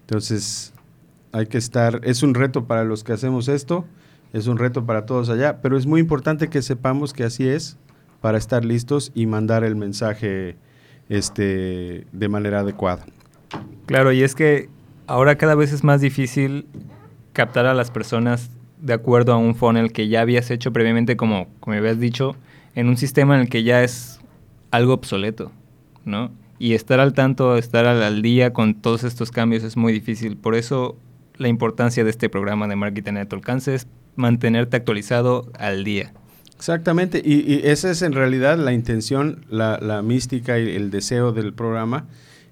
Entonces, 0.05 0.75
hay 1.33 1.47
que 1.47 1.59
estar, 1.59 2.01
es 2.05 2.23
un 2.23 2.35
reto 2.35 2.67
para 2.67 2.85
los 2.85 3.05
que 3.05 3.13
hacemos 3.13 3.49
esto, 3.49 3.87
es 4.35 4.47
un 4.47 4.59
reto 4.59 4.85
para 4.85 5.07
todos 5.07 5.31
allá, 5.31 5.63
pero 5.63 5.79
es 5.79 5.87
muy 5.87 6.01
importante 6.01 6.49
que 6.49 6.61
sepamos 6.61 7.13
que 7.13 7.25
así 7.25 7.49
es 7.49 7.79
para 8.21 8.37
estar 8.37 8.65
listos 8.65 9.13
y 9.15 9.27
mandar 9.27 9.65
el 9.65 9.77
mensaje 9.77 10.57
este, 11.09 12.07
de 12.13 12.29
manera 12.29 12.61
adecuada. 12.61 13.07
Claro, 13.87 14.13
y 14.13 14.23
es 14.23 14.35
que 14.35 14.69
ahora 15.07 15.37
cada 15.37 15.55
vez 15.55 15.73
es 15.73 15.85
más 15.85 16.01
difícil 16.01 16.67
captar 17.33 17.67
a 17.67 17.75
las 17.75 17.91
personas 17.91 18.51
de 18.81 18.93
acuerdo 18.93 19.33
a 19.33 19.37
un 19.39 19.55
funnel 19.55 19.93
que 19.93 20.09
ya 20.09 20.21
habías 20.21 20.51
hecho 20.51 20.73
previamente, 20.73 21.17
como, 21.17 21.49
como 21.61 21.77
habías 21.77 21.99
dicho, 21.99 22.37
en 22.75 22.89
un 22.89 22.97
sistema 22.97 23.35
en 23.37 23.43
el 23.43 23.49
que 23.49 23.63
ya 23.63 23.83
es 23.83 24.21
algo 24.71 24.93
obsoleto, 24.93 25.53
¿no? 26.05 26.31
Y 26.59 26.75
estar 26.75 27.01
al 27.01 27.15
tanto, 27.15 27.57
estar 27.57 27.87
al, 27.87 28.23
día 28.23 28.53
con 28.53 28.75
todos 28.75 29.05
estos 29.05 29.31
cambios 29.31 29.65
es 29.65 29.77
muy 29.77 29.93
difícil. 29.93 30.37
Por 30.37 30.55
eso 30.55 30.97
la 31.37 31.49
importancia 31.49 32.05
de 32.05 32.11
este 32.11 32.29
programa 32.29 32.69
de 32.69 32.77
marketing 32.77 33.15
a 33.15 33.27
tu 33.27 33.37
alcance 33.37 33.75
es 33.75 33.87
mantenerte 34.17 34.77
actualizado 34.77 35.51
al 35.59 35.85
día. 35.85 36.13
Exactamente, 36.57 37.21
y, 37.25 37.61
esa 37.65 37.91
es 37.91 38.03
en 38.03 38.13
realidad 38.13 38.57
la 38.57 38.73
intención, 38.73 39.45
la, 39.51 39.79
la, 39.83 40.03
mística 40.03 40.59
y 40.59 40.77
el 40.77 40.91
deseo 40.91 41.33
del 41.33 41.53
programa, 41.53 42.07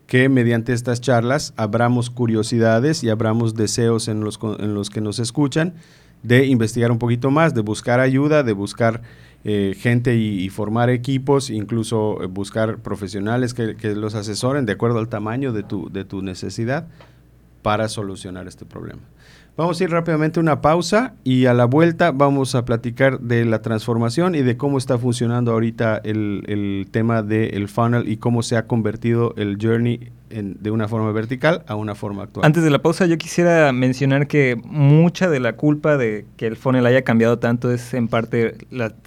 que 0.06 0.28
mediante 0.28 0.72
estas 0.72 1.00
charlas 1.00 1.54
abramos 1.56 2.10
curiosidades 2.10 3.04
y 3.04 3.08
abramos 3.08 3.54
deseos 3.54 4.08
en 4.08 4.20
los, 4.20 4.38
en 4.58 4.74
los 4.74 4.90
que 4.90 5.00
nos 5.00 5.20
escuchan 5.20 5.74
de 6.22 6.46
investigar 6.46 6.90
un 6.90 6.98
poquito 6.98 7.30
más, 7.30 7.54
de 7.54 7.62
buscar 7.62 8.00
ayuda, 8.00 8.42
de 8.42 8.52
buscar 8.52 9.02
eh, 9.44 9.74
gente 9.76 10.16
y, 10.16 10.48
formar 10.50 10.88
equipos, 10.90 11.50
incluso 11.50 12.22
eh, 12.22 12.26
buscar 12.26 12.78
profesionales 12.78 13.54
que, 13.54 13.76
que, 13.76 13.94
los 13.94 14.14
asesoren 14.14 14.66
de 14.66 14.72
acuerdo 14.72 14.98
al 14.98 15.08
tamaño 15.08 15.52
de 15.52 15.62
tu, 15.62 15.90
de 15.90 16.04
tu 16.04 16.22
necesidad 16.22 16.86
para 17.62 17.88
solucionar 17.88 18.46
este 18.48 18.66
problema. 18.66 19.02
Vamos 19.54 19.78
a 19.78 19.84
ir 19.84 19.90
rápidamente 19.90 20.40
a 20.40 20.42
una 20.42 20.62
pausa 20.62 21.14
y 21.24 21.44
a 21.44 21.52
la 21.52 21.66
vuelta 21.66 22.10
vamos 22.10 22.54
a 22.54 22.64
platicar 22.64 23.20
de 23.20 23.44
la 23.44 23.60
transformación 23.60 24.34
y 24.34 24.40
de 24.40 24.56
cómo 24.56 24.78
está 24.78 24.96
funcionando 24.96 25.52
ahorita 25.52 26.00
el, 26.04 26.44
el 26.48 26.88
tema 26.90 27.22
del 27.22 27.68
funnel 27.68 28.08
y 28.08 28.16
cómo 28.16 28.42
se 28.42 28.56
ha 28.56 28.66
convertido 28.66 29.34
el 29.36 29.58
journey 29.60 30.10
de 30.30 30.70
una 30.70 30.88
forma 30.88 31.12
vertical 31.12 31.64
a 31.66 31.74
una 31.74 31.94
forma 31.94 32.22
actual. 32.22 32.46
Antes 32.46 32.64
de 32.64 32.70
la 32.70 32.80
pausa 32.80 33.04
yo 33.04 33.18
quisiera 33.18 33.70
mencionar 33.72 34.26
que 34.26 34.58
mucha 34.64 35.28
de 35.28 35.40
la 35.40 35.54
culpa 35.56 35.98
de 35.98 36.24
que 36.38 36.46
el 36.46 36.56
funnel 36.56 36.86
haya 36.86 37.02
cambiado 37.02 37.38
tanto 37.38 37.70
es 37.70 37.92
en 37.92 38.08
parte 38.08 38.56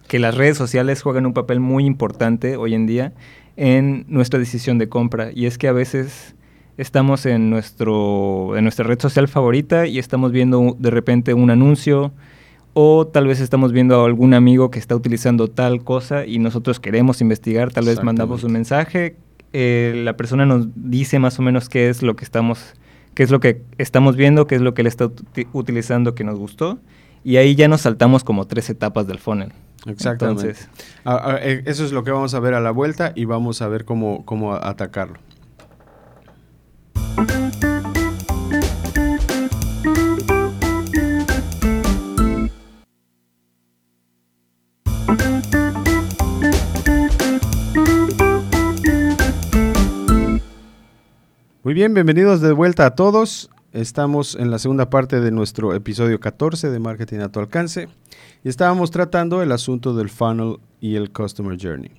que 0.08 0.20
las 0.20 0.36
redes 0.36 0.58
sociales 0.58 1.02
juegan 1.02 1.26
un 1.26 1.34
papel 1.34 1.60
muy 1.60 1.86
importante 1.86 2.56
hoy 2.56 2.76
en 2.76 2.86
día 2.86 3.14
en 3.58 4.06
nuestra 4.10 4.38
decisión 4.38 4.78
de 4.78 4.90
compra 4.90 5.32
y 5.34 5.48
es 5.48 5.58
que 5.58 5.68
a 5.68 5.72
veces 5.72 6.36
estamos 6.78 7.26
en, 7.26 7.50
nuestro, 7.50 8.58
en 8.58 8.64
nuestra 8.64 8.86
red 8.86 9.00
social 9.00 9.28
favorita 9.28 9.88
y 9.88 10.00
estamos 10.00 10.32
viendo 10.32 10.76
de 10.78 10.90
repente 10.90 11.34
un 11.34 11.50
anuncio 11.50 12.14
o 12.74 13.08
tal 13.08 13.28
vez 13.28 13.40
estamos 13.40 13.72
viendo 13.72 14.02
a 14.02 14.06
algún 14.06 14.34
amigo 14.34 14.70
que 14.70 14.80
está 14.80 14.96
utilizando 14.96 15.48
tal 15.48 15.84
cosa 15.84 16.26
y 16.26 16.40
nosotros 16.40 16.80
queremos 16.80 17.22
investigar, 17.22 17.72
tal 17.72 17.86
vez 17.86 18.04
mandamos 18.04 18.44
un 18.44 18.52
mensaje, 18.52 19.16
eh, 19.54 20.02
la 20.04 20.18
persona 20.18 20.46
nos 20.46 20.68
dice 20.76 21.18
más 21.20 21.40
o 21.40 21.42
menos 21.42 21.70
qué 21.70 21.90
es 21.90 22.02
lo 22.02 22.16
que 22.16 22.26
estamos 22.26 22.74
qué 23.14 23.24
es 23.24 23.32
lo 23.32 23.40
que 23.40 23.62
estamos 23.78 24.18
viendo, 24.18 24.46
qué 24.46 24.56
es 24.56 24.62
lo 24.62 24.74
que 24.74 24.82
él 24.82 24.88
está 24.88 25.10
utilizando 25.54 26.16
que 26.16 26.26
nos 26.26 26.38
gustó 26.38 26.80
y 27.24 27.38
ahí 27.38 27.56
ya 27.56 27.70
nos 27.70 27.82
saltamos 27.82 28.24
como 28.26 28.46
tres 28.46 28.70
etapas 28.70 29.08
del 29.08 29.20
funnel. 29.20 29.54
Exactamente. 29.88 30.50
Entonces, 30.50 30.70
eh, 31.42 31.64
eso 31.66 31.86
es 31.86 31.92
lo 31.92 32.04
que 32.04 32.12
vamos 32.12 32.34
a 32.34 32.40
ver 32.40 32.54
a 32.54 32.60
la 32.60 32.72
vuelta 32.72 33.14
y 33.16 33.26
vamos 33.26 33.62
a 33.62 33.68
ver 33.68 33.86
cómo, 33.86 34.26
cómo 34.26 34.54
atacarlo. 34.54 35.20
Muy 37.16 37.24
bien, 51.74 51.94
bienvenidos 51.94 52.42
de 52.42 52.52
vuelta 52.52 52.86
a 52.86 52.96
todos. 52.96 53.50
Estamos 53.72 54.36
en 54.36 54.52
la 54.52 54.60
segunda 54.60 54.90
parte 54.90 55.22
de 55.22 55.32
nuestro 55.32 55.74
episodio 55.74 56.20
14 56.20 56.70
de 56.70 56.80
Marketing 56.80 57.20
a 57.20 57.30
tu 57.30 57.40
alcance 57.40 57.88
y 58.44 58.50
estábamos 58.50 58.92
tratando 58.92 59.42
el 59.42 59.54
asunto 59.54 59.96
del 59.96 60.10
funnel 60.10 60.58
y 60.82 60.96
el 60.96 61.14
Customer 61.14 61.58
Journey. 61.58 61.92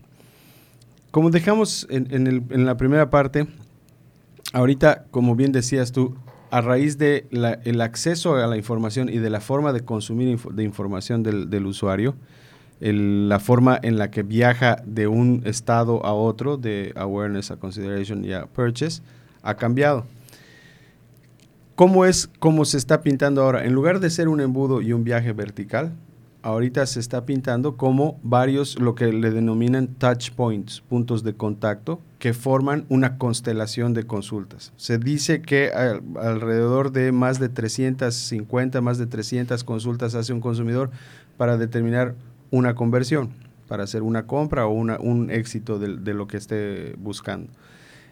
Como 1.11 1.31
dejamos 1.31 1.87
en 1.89 2.67
la 2.67 2.77
primera 2.77 3.09
parte, 3.09 3.47
ahorita, 4.53 5.07
como 5.11 5.37
bien 5.37 5.53
decías 5.53 5.93
tú, 5.93 6.17
a 6.51 6.61
raíz 6.61 6.97
del 6.99 7.27
el 7.65 7.81
acceso 7.81 8.37
a 8.37 8.47
la 8.47 8.57
información 8.57 9.09
y 9.09 9.19
de 9.19 9.31
la 9.31 9.41
forma 9.41 9.73
de 9.73 9.81
consumir 9.81 10.39
de 10.39 10.63
información 10.63 11.23
del, 11.23 11.67
usuario, 11.67 12.15
la 12.81 13.41
forma 13.41 13.79
en 13.83 13.99
la 13.99 14.11
que 14.11 14.23
viaja 14.23 14.77
de 14.87 15.07
un 15.07 15.43
estado 15.45 16.05
a 16.05 16.15
otro, 16.15 16.57
de 16.57 16.93
awareness 16.97 17.51
a 17.51 17.57
consideration 17.57 18.25
y 18.25 18.33
a 18.33 18.47
purchase, 18.47 19.03
ha 19.43 19.57
cambiado. 19.57 20.07
¿Cómo 21.75 22.07
es 22.07 22.31
cómo 22.39 22.65
se 22.65 22.79
está 22.79 23.03
pintando 23.03 23.43
ahora? 23.43 23.65
En 23.65 23.75
lugar 23.75 24.01
de 24.01 24.09
ser 24.09 24.29
un 24.29 24.41
embudo 24.41 24.81
y 24.81 24.93
un 24.93 25.05
viaje 25.05 25.33
vertical, 25.33 25.93
ahorita 26.43 26.87
se 26.87 27.01
está 27.01 27.27
pintando 27.27 27.77
como 27.77 28.19
varios, 28.23 28.79
lo 28.79 28.95
que 28.95 29.13
le 29.13 29.31
denominan 29.31 29.89
touch 29.89 30.31
points, 30.31 30.81
puntos 30.81 31.23
de 31.23 31.35
contacto, 31.35 32.01
que 32.19 32.33
forman 32.33 32.87
una 32.89 33.19
constelación 33.19 33.93
de 33.93 34.05
consultas. 34.05 34.73
Se 34.77 34.99
dice 34.99 35.43
que 35.43 35.71
alrededor 36.19 36.93
de 36.93 37.13
más 37.13 37.39
de 37.39 37.49
350, 37.49 38.81
más 38.81 38.99
de 38.99 39.07
300 39.07 39.65
consultas 39.65 40.15
hace 40.15 40.33
un 40.33 40.41
consumidor 40.41 40.91
para 41.37 41.59
determinar 41.59 42.15
una 42.51 42.75
conversión, 42.75 43.31
para 43.69 43.85
hacer 43.85 44.03
una 44.03 44.27
compra 44.27 44.67
o 44.67 44.73
un 44.73 45.31
éxito 45.31 45.79
de, 45.79 45.97
de 45.97 46.15
lo 46.15 46.27
que 46.27 46.39
esté 46.39 46.95
buscando. 46.99 47.53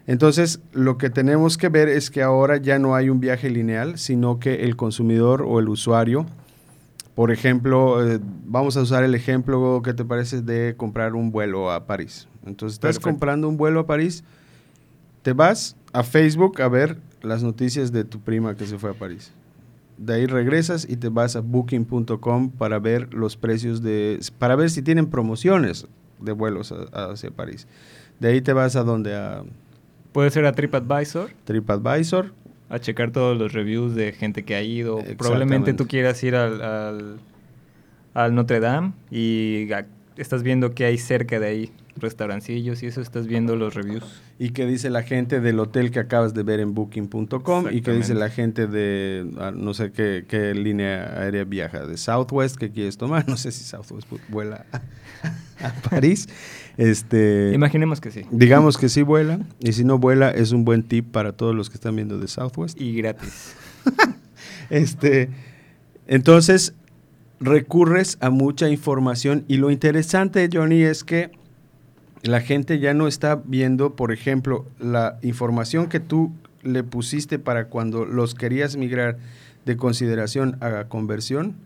Entonces, 0.06 0.60
lo 0.72 0.98
que 0.98 1.08
tenemos 1.08 1.56
que 1.56 1.70
ver 1.70 1.88
es 1.88 2.10
que 2.10 2.22
ahora 2.22 2.58
ya 2.58 2.78
no 2.78 2.94
hay 2.94 3.08
un 3.08 3.20
viaje 3.20 3.48
lineal, 3.48 3.98
sino 3.98 4.38
que 4.38 4.64
el 4.64 4.76
consumidor 4.76 5.42
o 5.42 5.60
el 5.60 5.70
usuario 5.70 6.26
por 7.14 7.30
ejemplo, 7.30 8.04
eh, 8.04 8.18
vamos 8.44 8.76
a 8.76 8.82
usar 8.82 9.04
el 9.04 9.14
ejemplo 9.14 9.80
que 9.84 9.94
te 9.94 10.04
parece 10.04 10.42
de 10.42 10.74
comprar 10.76 11.14
un 11.14 11.30
vuelo 11.30 11.70
a 11.70 11.86
París. 11.86 12.26
Entonces, 12.46 12.74
estás 12.74 12.98
comprando 12.98 13.48
un 13.48 13.56
vuelo 13.56 13.80
a 13.80 13.86
París, 13.86 14.24
te 15.22 15.32
vas 15.32 15.76
a 15.92 16.02
Facebook 16.02 16.60
a 16.60 16.68
ver 16.68 16.98
las 17.22 17.42
noticias 17.42 17.92
de 17.92 18.04
tu 18.04 18.20
prima 18.20 18.56
que 18.56 18.66
se 18.66 18.78
fue 18.78 18.90
a 18.90 18.94
París. 18.94 19.32
De 19.96 20.14
ahí 20.14 20.26
regresas 20.26 20.86
y 20.88 20.96
te 20.96 21.08
vas 21.08 21.36
a 21.36 21.40
booking.com 21.40 22.50
para 22.50 22.78
ver 22.78 23.14
los 23.14 23.36
precios 23.36 23.82
de 23.82 24.20
para 24.38 24.56
ver 24.56 24.70
si 24.70 24.82
tienen 24.82 25.06
promociones 25.06 25.86
de 26.20 26.32
vuelos 26.32 26.74
hacia 26.92 27.30
París. 27.30 27.66
De 28.20 28.28
ahí 28.28 28.40
te 28.40 28.52
vas 28.52 28.76
a 28.76 28.82
donde 28.82 29.14
a 29.14 29.44
puede 30.12 30.30
ser 30.30 30.46
a 30.46 30.52
TripAdvisor. 30.52 31.30
TripAdvisor 31.44 32.32
a 32.68 32.78
checar 32.80 33.12
todos 33.12 33.38
los 33.38 33.52
reviews 33.52 33.94
de 33.94 34.12
gente 34.12 34.44
que 34.44 34.54
ha 34.54 34.62
ido. 34.62 35.02
Probablemente 35.16 35.74
tú 35.74 35.86
quieras 35.86 36.22
ir 36.24 36.34
al, 36.34 37.18
al, 38.14 38.34
Notre 38.34 38.58
Dame 38.58 38.92
y 39.10 39.68
estás 40.16 40.42
viendo 40.42 40.74
que 40.74 40.84
hay 40.84 40.98
cerca 40.98 41.38
de 41.38 41.46
ahí 41.46 41.72
restaurancillos 41.96 42.82
y 42.82 42.86
eso 42.86 43.00
estás 43.00 43.26
viendo 43.26 43.56
los 43.56 43.74
reviews. 43.74 44.04
Y 44.38 44.50
qué 44.50 44.66
dice 44.66 44.90
la 44.90 45.02
gente 45.02 45.40
del 45.40 45.60
hotel 45.60 45.90
que 45.90 46.00
acabas 46.00 46.34
de 46.34 46.42
ver 46.42 46.60
en 46.60 46.74
booking.com 46.74 47.66
y 47.70 47.82
qué 47.82 47.92
dice 47.92 48.14
la 48.14 48.30
gente 48.30 48.66
de 48.66 49.30
ah, 49.38 49.52
no 49.54 49.74
sé 49.74 49.92
qué, 49.92 50.24
qué, 50.28 50.54
línea 50.54 51.18
aérea 51.18 51.44
viaja, 51.44 51.86
de 51.86 51.96
Southwest 51.96 52.56
que 52.56 52.70
quieres 52.70 52.96
tomar, 52.96 53.28
no 53.28 53.36
sé 53.36 53.52
si 53.52 53.64
Southwest 53.64 54.08
vuela 54.28 54.66
a 55.60 55.72
París. 55.88 56.28
Este, 56.76 57.52
Imaginemos 57.54 58.00
que 58.00 58.10
sí. 58.10 58.22
Digamos 58.30 58.78
que 58.78 58.88
sí 58.88 59.02
vuela, 59.02 59.40
y 59.60 59.72
si 59.72 59.84
no 59.84 59.98
vuela, 59.98 60.30
es 60.30 60.52
un 60.52 60.64
buen 60.64 60.82
tip 60.82 61.10
para 61.10 61.32
todos 61.32 61.54
los 61.54 61.70
que 61.70 61.74
están 61.74 61.96
viendo 61.96 62.18
de 62.18 62.28
Southwest. 62.28 62.80
Y 62.80 62.94
gratis. 62.96 63.54
este, 64.70 65.30
entonces, 66.06 66.74
recurres 67.40 68.18
a 68.20 68.30
mucha 68.30 68.68
información, 68.68 69.44
y 69.46 69.58
lo 69.58 69.70
interesante, 69.70 70.48
Johnny, 70.52 70.82
es 70.82 71.04
que 71.04 71.30
la 72.24 72.40
gente 72.40 72.78
ya 72.78 72.94
no 72.94 73.06
está 73.06 73.36
viendo, 73.44 73.94
por 73.96 74.10
ejemplo, 74.10 74.66
la 74.78 75.18
información 75.22 75.88
que 75.88 76.00
tú 76.00 76.32
le 76.62 76.82
pusiste 76.82 77.38
para 77.38 77.68
cuando 77.68 78.04
los 78.04 78.34
querías 78.34 78.76
migrar 78.76 79.18
de 79.66 79.76
consideración 79.76 80.56
a 80.60 80.84
conversión 80.88 81.56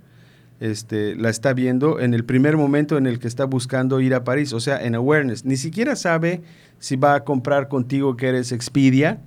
este, 0.61 1.15
la 1.15 1.31
está 1.31 1.53
viendo 1.53 2.01
en 2.01 2.15
el 2.15 2.25
primer 2.25 2.57
momento 2.57 2.99
en 2.99 3.07
el 3.07 3.21
que 3.21 3.29
está 3.29 3.45
buscando 3.45 4.01
ir 4.01 4.15
a 4.15 4.25
París, 4.25 4.53
o 4.53 4.61
sea, 4.61 4.83
en 4.85 4.97
awareness. 4.97 5.45
Ni 5.45 5.57
siquiera 5.57 5.95
sabe 5.95 6.43
si 6.81 6.97
va 6.97 7.15
a 7.15 7.25
comprar 7.25 7.69
contigo 7.69 8.17
que 8.17 8.29
eres 8.29 8.51
Expedia. 8.51 9.21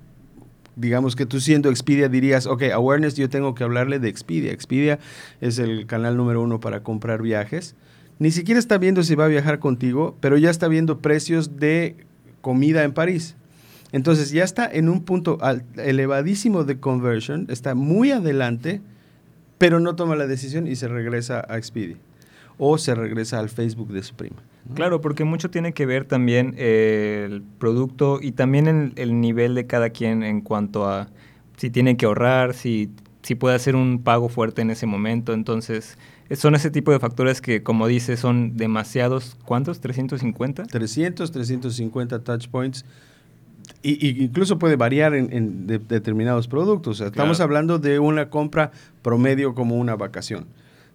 Digamos 0.76 1.16
que 1.16 1.24
tú 1.24 1.40
siendo 1.40 1.70
Expedia 1.70 2.08
dirías, 2.08 2.46
ok, 2.46 2.64
awareness 2.74 3.14
yo 3.14 3.30
tengo 3.30 3.54
que 3.54 3.64
hablarle 3.64 3.98
de 3.98 4.08
Expedia. 4.08 4.52
Expedia 4.52 4.98
es 5.40 5.58
el 5.58 5.86
canal 5.86 6.18
número 6.18 6.42
uno 6.42 6.60
para 6.60 6.82
comprar 6.82 7.22
viajes. 7.22 7.74
Ni 8.22 8.30
siquiera 8.30 8.60
está 8.60 8.78
viendo 8.78 9.02
si 9.02 9.16
va 9.16 9.24
a 9.24 9.28
viajar 9.28 9.58
contigo, 9.58 10.16
pero 10.20 10.38
ya 10.38 10.48
está 10.48 10.68
viendo 10.68 11.00
precios 11.00 11.58
de 11.58 11.96
comida 12.40 12.84
en 12.84 12.92
París. 12.92 13.34
Entonces 13.90 14.30
ya 14.30 14.44
está 14.44 14.70
en 14.72 14.88
un 14.88 15.02
punto 15.02 15.38
elevadísimo 15.76 16.62
de 16.62 16.78
conversion, 16.78 17.46
está 17.50 17.74
muy 17.74 18.12
adelante 18.12 18.80
pero 19.62 19.78
no 19.78 19.94
toma 19.94 20.16
la 20.16 20.26
decisión 20.26 20.66
y 20.66 20.74
se 20.74 20.88
regresa 20.88 21.46
a 21.48 21.56
Expedia 21.56 21.96
o 22.58 22.78
se 22.78 22.96
regresa 22.96 23.38
al 23.38 23.48
Facebook 23.48 23.92
de 23.92 24.02
su 24.02 24.16
prima. 24.16 24.38
Claro, 24.74 25.00
porque 25.00 25.22
mucho 25.22 25.50
tiene 25.50 25.72
que 25.72 25.86
ver 25.86 26.04
también 26.04 26.56
eh, 26.58 27.28
el 27.30 27.42
producto 27.42 28.18
y 28.20 28.32
también 28.32 28.66
el, 28.66 28.92
el, 28.96 29.20
nivel 29.20 29.54
de 29.54 29.68
cada 29.68 29.90
quien 29.90 30.24
en 30.24 30.40
cuanto 30.40 30.88
a 30.88 31.10
si 31.58 31.70
tiene 31.70 31.96
que 31.96 32.06
ahorrar, 32.06 32.54
si, 32.54 32.90
si 33.22 33.36
puede 33.36 33.54
hacer 33.54 33.76
un 33.76 34.02
pago 34.02 34.28
fuerte 34.28 34.62
en 34.62 34.70
ese 34.72 34.86
momento. 34.86 35.32
Entonces, 35.32 35.96
son 36.36 36.54
ese 36.54 36.70
tipo 36.70 36.92
de 36.92 36.98
factores 36.98 37.40
que, 37.40 37.62
como 37.62 37.86
dice, 37.86 38.16
son 38.16 38.56
demasiados. 38.56 39.36
¿Cuántos? 39.44 39.82
¿350? 39.82 40.66
300, 40.66 41.30
350 41.30 42.24
touch 42.24 42.48
points 42.48 42.84
y, 43.82 44.22
incluso 44.24 44.58
puede 44.58 44.76
variar 44.76 45.14
en, 45.14 45.66
determinados 45.66 46.48
productos. 46.48 47.00
estamos 47.00 47.40
hablando 47.40 47.78
de 47.78 47.98
una 47.98 48.30
compra 48.30 48.70
promedio 49.02 49.54
como 49.54 49.76
una 49.76 49.96
vacación. 49.96 50.46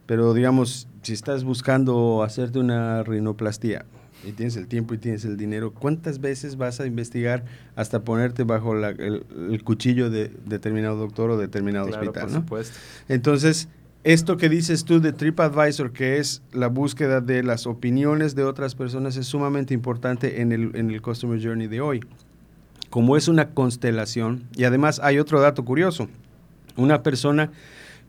Pero 0.06 0.34
digamos, 0.34 0.88
si 1.02 1.14
estás 1.14 1.44
buscando 1.44 2.24
hacerte 2.24 2.60
una 2.60 3.04
rinoplastía 3.04 3.86
y 4.26 4.32
tienes 4.32 4.56
el 4.56 4.68
tiempo 4.68 4.94
y 4.94 4.98
tienes 4.98 5.26
el 5.26 5.36
dinero, 5.36 5.74
¿cuántas 5.74 6.22
veces 6.22 6.56
vas 6.56 6.80
a 6.80 6.86
investigar 6.86 7.44
hasta 7.76 8.04
ponerte 8.04 8.44
bajo 8.44 8.74
el, 8.74 9.64
cuchillo 9.66 10.10
de 10.10 10.32
determinado 10.46 10.96
doctor 10.96 11.32
o 11.32 11.38
determinado 11.38 11.88
hospital? 11.88 12.24
Por 12.24 12.32
supuesto. 12.32 12.78
Entonces, 13.10 13.68
esto 14.08 14.38
que 14.38 14.48
dices 14.48 14.86
tú 14.86 15.02
de 15.02 15.12
TripAdvisor, 15.12 15.92
que 15.92 16.18
es 16.18 16.42
la 16.54 16.68
búsqueda 16.68 17.20
de 17.20 17.44
las 17.44 17.68
opiniones 17.68 18.36
de 18.36 18.46
otras 18.46 18.74
personas, 18.74 19.18
es 19.18 19.28
sumamente 19.28 19.74
importante 19.74 20.40
en 20.40 20.54
el, 20.54 20.74
en 20.76 20.92
el 20.92 21.02
Customer 21.02 21.38
Journey 21.44 21.68
de 21.68 21.82
hoy. 21.82 22.00
Como 22.90 23.18
es 23.18 23.28
una 23.28 23.50
constelación, 23.50 24.46
y 24.56 24.64
además 24.64 25.02
hay 25.04 25.20
otro 25.20 25.42
dato 25.42 25.66
curioso, 25.66 26.08
una 26.78 27.04
persona 27.04 27.52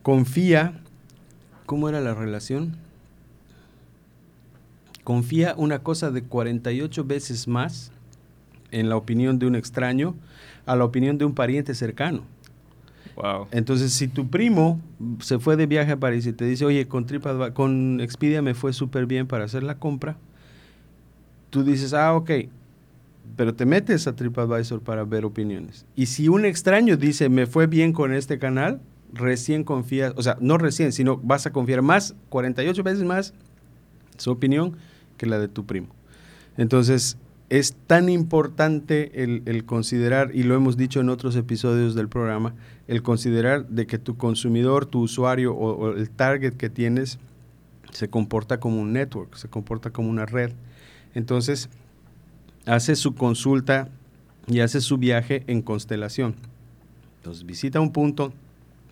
confía, 0.05 0.81
¿cómo 1.67 1.89
era 1.89 2.01
la 2.01 2.15
relación? 2.15 2.77
Confía 5.03 5.55
una 5.57 5.81
cosa 5.81 6.13
de 6.13 6.23
48 6.23 7.05
veces 7.07 7.49
más 7.49 7.91
en 8.71 8.89
la 8.89 8.95
opinión 8.95 9.41
de 9.41 9.47
un 9.47 9.57
extraño 9.57 10.15
a 10.65 10.77
la 10.77 10.85
opinión 10.85 11.19
de 11.19 11.25
un 11.25 11.35
pariente 11.35 11.75
cercano. 11.75 12.23
Entonces, 13.51 13.93
si 13.93 14.09
tu 14.09 14.29
primo 14.29 14.81
se 15.21 15.39
fue 15.39 15.57
de 15.57 15.67
viaje 15.67 15.93
a 15.93 15.97
París 15.97 16.27
y 16.27 16.33
te 16.33 16.45
dice, 16.45 16.65
oye, 16.65 16.87
con, 16.87 17.07
con 17.55 18.01
Expedia 18.01 18.43
me 18.43 18.55
fue 18.55 18.73
súper 18.73 19.07
bien 19.07 19.27
para 19.27 19.45
hacer 19.45 19.63
la 19.63 19.79
compra, 19.79 20.17
tú 21.51 21.65
dices, 21.65 21.95
ah, 21.95 22.15
ok, 22.15 22.31
pero 23.37 23.55
te 23.55 23.67
metes 23.67 24.07
a 24.07 24.15
TripAdvisor 24.15 24.81
para 24.83 25.05
ver 25.05 25.25
opiniones. 25.25 25.87
Y 25.95 26.07
si 26.07 26.29
un 26.29 26.45
extraño 26.45 26.97
dice, 26.97 27.29
me 27.29 27.47
fue 27.47 27.67
bien 27.67 27.93
con 27.93 28.13
este 28.13 28.39
canal, 28.39 28.81
recién 29.13 29.65
confías, 29.65 30.13
o 30.17 30.23
sea, 30.23 30.37
no 30.41 30.59
recién, 30.59 30.93
sino 30.93 31.17
vas 31.19 31.47
a 31.47 31.53
confiar 31.53 31.83
más, 31.83 32.15
48 32.29 32.83
veces 32.83 33.05
más 33.05 33.35
su 34.17 34.31
opinión 34.31 34.77
que 35.17 35.27
la 35.27 35.39
de 35.39 35.49
tu 35.49 35.65
primo. 35.67 35.89
Entonces, 36.57 37.17
es 37.51 37.75
tan 37.87 38.09
importante 38.09 39.25
el, 39.25 39.65
considerar, 39.65 40.35
y 40.35 40.43
lo 40.43 40.55
hemos 40.55 40.77
dicho 40.77 41.01
en 41.01 41.09
otros 41.09 41.35
episodios 41.35 41.95
del 41.95 42.09
programa, 42.09 42.55
el 42.89 43.03
considerar 43.03 43.67
de 43.69 43.87
que 43.87 43.99
tu 43.99 44.17
consumidor, 44.17 44.87
tu 44.87 45.01
usuario 45.01 45.55
o, 45.55 45.95
el 45.95 46.11
target 46.11 46.55
que 46.55 46.69
tienes 46.69 47.19
se 47.91 48.09
comporta 48.09 48.61
como 48.61 48.81
un 48.81 48.93
network, 48.93 49.35
se 49.37 49.49
comporta 49.49 49.91
como 49.91 50.11
una 50.11 50.27
red. 50.27 50.53
Entonces, 51.15 51.71
hace 52.67 52.97
su 52.97 53.15
consulta 53.15 53.89
y 54.47 54.61
hace 54.61 54.83
su 54.83 54.99
viaje 54.99 55.45
en 55.47 55.63
constelación. 55.63 56.35
Entonces, 57.17 57.47
visita 57.47 57.81
un 57.81 57.93
punto, 57.93 58.33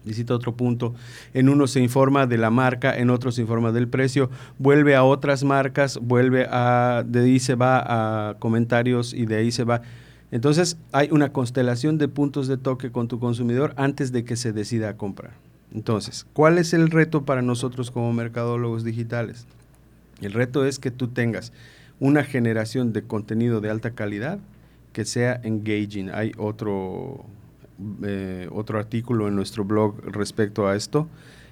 visita 0.06 0.34
otro 0.34 0.56
punto, 0.56 0.94
en 1.34 1.48
uno 1.48 1.66
se 1.66 1.80
informa 1.80 2.26
de 2.26 2.38
la 2.38 2.50
marca, 2.50 2.96
en 2.96 3.10
otro 3.10 3.32
se 3.32 3.42
informa 3.42 3.72
del 3.72 3.88
precio, 3.88 4.30
vuelve 4.58 4.94
a 4.94 5.04
otras 5.04 5.44
marcas, 5.44 5.98
vuelve 6.00 6.46
a, 6.48 7.04
de 7.06 7.20
ahí 7.20 7.40
se 7.40 7.56
va 7.56 8.30
a 8.30 8.34
comentarios 8.38 9.12
y 9.12 9.26
de 9.26 9.36
ahí 9.36 9.50
se 9.50 9.64
va. 9.64 9.82
Entonces 10.30 10.78
hay 10.92 11.08
una 11.10 11.32
constelación 11.32 11.98
de 11.98 12.08
puntos 12.08 12.46
de 12.48 12.56
toque 12.56 12.90
con 12.90 13.08
tu 13.08 13.18
consumidor 13.18 13.74
antes 13.76 14.12
de 14.12 14.24
que 14.24 14.36
se 14.36 14.52
decida 14.52 14.90
a 14.90 14.96
comprar. 14.96 15.32
Entonces, 15.74 16.26
¿cuál 16.32 16.58
es 16.58 16.72
el 16.72 16.90
reto 16.90 17.24
para 17.24 17.42
nosotros 17.42 17.90
como 17.90 18.12
mercadólogos 18.12 18.84
digitales? 18.84 19.46
El 20.22 20.32
reto 20.32 20.64
es 20.64 20.78
que 20.78 20.90
tú 20.90 21.08
tengas 21.08 21.52
una 21.98 22.24
generación 22.24 22.92
de 22.92 23.02
contenido 23.02 23.60
de 23.60 23.70
alta 23.70 23.90
calidad 23.90 24.38
que 24.92 25.04
sea 25.04 25.40
engaging. 25.42 26.10
Hay 26.10 26.32
otro 26.38 27.26
eh, 28.04 28.48
otro 28.52 28.78
artículo 28.78 29.28
en 29.28 29.36
nuestro 29.36 29.64
blog 29.64 30.00
respecto 30.06 30.66
a 30.66 30.76
esto. 30.76 31.08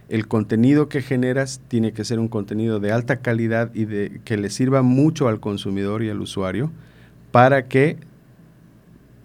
El 0.08 0.28
contenido 0.28 0.88
que 0.88 1.02
generas 1.02 1.60
tiene 1.68 1.92
que 1.92 2.04
ser 2.04 2.18
un 2.18 2.28
contenido 2.28 2.80
de 2.80 2.92
alta 2.92 3.16
calidad 3.16 3.74
y 3.74 3.86
de, 3.86 4.20
que 4.24 4.36
le 4.36 4.50
sirva 4.50 4.82
mucho 4.82 5.28
al 5.28 5.40
consumidor 5.40 6.02
y 6.02 6.10
al 6.10 6.20
usuario 6.20 6.70
para 7.30 7.66
que 7.68 7.96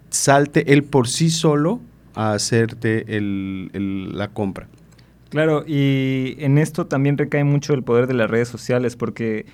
salte 0.08 0.72
él 0.72 0.84
por 0.84 1.06
sí 1.08 1.30
solo 1.30 1.80
a 2.14 2.32
hacerte 2.32 3.04
la 3.08 4.28
compra. 4.28 4.68
Claro, 5.28 5.64
y 5.66 6.34
en 6.38 6.58
esto 6.58 6.86
también 6.86 7.16
recae 7.16 7.44
mucho 7.44 7.72
el 7.72 7.84
poder 7.84 8.08
de 8.08 8.14
las 8.14 8.28
redes 8.28 8.48
sociales, 8.48 8.96
porque 8.96 9.46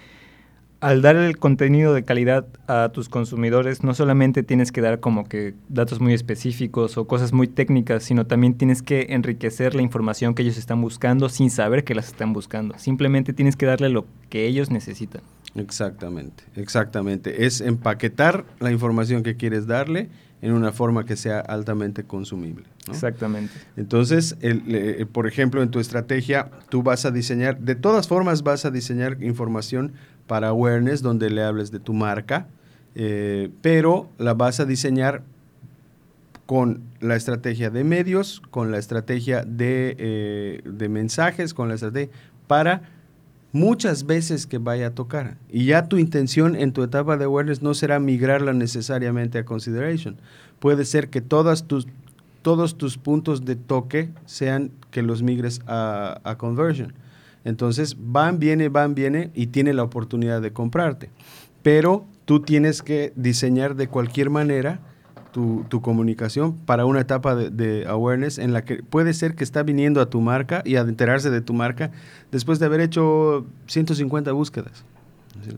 al 0.80 1.00
dar 1.02 1.16
el 1.16 1.38
contenido 1.38 1.94
de 1.94 2.04
calidad 2.04 2.46
a 2.66 2.90
tus 2.92 3.08
consumidores, 3.08 3.82
no 3.82 3.94
solamente 3.94 4.42
tienes 4.42 4.72
que 4.72 4.80
dar 4.80 5.00
como 5.00 5.24
que 5.24 5.54
datos 5.68 6.00
muy 6.00 6.12
específicos 6.12 6.98
o 6.98 7.06
cosas 7.06 7.32
muy 7.32 7.48
técnicas, 7.48 8.02
sino 8.02 8.26
también 8.26 8.54
tienes 8.54 8.82
que 8.82 9.06
enriquecer 9.10 9.74
la 9.74 9.82
información 9.82 10.34
que 10.34 10.42
ellos 10.42 10.58
están 10.58 10.80
buscando 10.82 11.28
sin 11.28 11.50
saber 11.50 11.84
que 11.84 11.94
las 11.94 12.08
están 12.08 12.32
buscando. 12.32 12.78
Simplemente 12.78 13.32
tienes 13.32 13.56
que 13.56 13.66
darle 13.66 13.88
lo 13.88 14.06
que 14.28 14.46
ellos 14.46 14.70
necesitan. 14.70 15.22
Exactamente, 15.54 16.44
exactamente. 16.56 17.46
Es 17.46 17.62
empaquetar 17.62 18.44
la 18.60 18.70
información 18.70 19.22
que 19.22 19.36
quieres 19.36 19.66
darle 19.66 20.10
en 20.42 20.52
una 20.52 20.70
forma 20.70 21.06
que 21.06 21.16
sea 21.16 21.40
altamente 21.40 22.04
consumible. 22.04 22.66
Exactamente. 22.90 23.54
Entonces, 23.78 24.36
por 25.12 25.26
ejemplo, 25.26 25.62
en 25.62 25.70
tu 25.70 25.80
estrategia, 25.80 26.50
tú 26.68 26.82
vas 26.82 27.06
a 27.06 27.10
diseñar, 27.10 27.58
de 27.58 27.74
todas 27.74 28.06
formas 28.06 28.42
vas 28.42 28.66
a 28.66 28.70
diseñar 28.70 29.16
información 29.22 29.94
para 30.26 30.48
awareness, 30.48 31.02
donde 31.02 31.30
le 31.30 31.42
hables 31.42 31.70
de 31.70 31.80
tu 31.80 31.92
marca, 31.92 32.48
eh, 32.94 33.50
pero 33.62 34.08
la 34.18 34.34
vas 34.34 34.60
a 34.60 34.64
diseñar 34.64 35.22
con 36.46 36.82
la 37.00 37.16
estrategia 37.16 37.70
de 37.70 37.84
medios, 37.84 38.40
con 38.50 38.70
la 38.70 38.78
estrategia 38.78 39.42
de, 39.42 39.96
eh, 39.98 40.60
de, 40.64 40.88
mensajes, 40.88 41.52
con 41.52 41.68
la 41.68 41.74
estrategia 41.74 42.12
para 42.46 42.82
muchas 43.52 44.06
veces 44.06 44.46
que 44.46 44.58
vaya 44.58 44.88
a 44.88 44.90
tocar. 44.90 45.36
Y 45.50 45.66
ya 45.66 45.88
tu 45.88 45.98
intención 45.98 46.54
en 46.54 46.72
tu 46.72 46.82
etapa 46.82 47.16
de 47.16 47.24
awareness 47.24 47.62
no 47.62 47.74
será 47.74 47.98
migrarla 47.98 48.52
necesariamente 48.52 49.38
a 49.38 49.44
consideration. 49.44 50.16
Puede 50.60 50.84
ser 50.84 51.08
que 51.08 51.20
todas 51.20 51.66
tus, 51.66 51.88
todos 52.42 52.78
tus 52.78 52.96
puntos 52.96 53.44
de 53.44 53.56
toque 53.56 54.10
sean 54.24 54.70
que 54.90 55.02
los 55.02 55.22
migres 55.22 55.60
a, 55.66 56.20
a 56.22 56.38
conversion. 56.38 56.94
Entonces 57.46 57.96
van, 57.96 58.40
viene, 58.40 58.68
van, 58.68 58.96
viene 58.96 59.30
y 59.32 59.46
tiene 59.46 59.72
la 59.72 59.84
oportunidad 59.84 60.42
de 60.42 60.52
comprarte. 60.52 61.10
Pero 61.62 62.04
tú 62.24 62.40
tienes 62.40 62.82
que 62.82 63.12
diseñar 63.14 63.76
de 63.76 63.86
cualquier 63.86 64.30
manera 64.30 64.80
tu, 65.30 65.80
comunicación 65.82 66.56
para 66.56 66.86
una 66.86 67.00
etapa 67.00 67.36
de, 67.36 67.86
awareness 67.86 68.38
en 68.38 68.52
la 68.52 68.64
que 68.64 68.82
puede 68.82 69.14
ser 69.14 69.36
que 69.36 69.44
está 69.44 69.62
viniendo 69.62 70.00
a 70.00 70.10
tu 70.10 70.20
marca 70.20 70.62
y 70.64 70.74
a 70.74 70.80
enterarse 70.80 71.30
de 71.30 71.40
tu 71.40 71.52
marca 71.52 71.92
después 72.32 72.58
de 72.58 72.66
haber 72.66 72.80
hecho 72.80 73.46
150 73.66 74.32
búsquedas. 74.32 74.84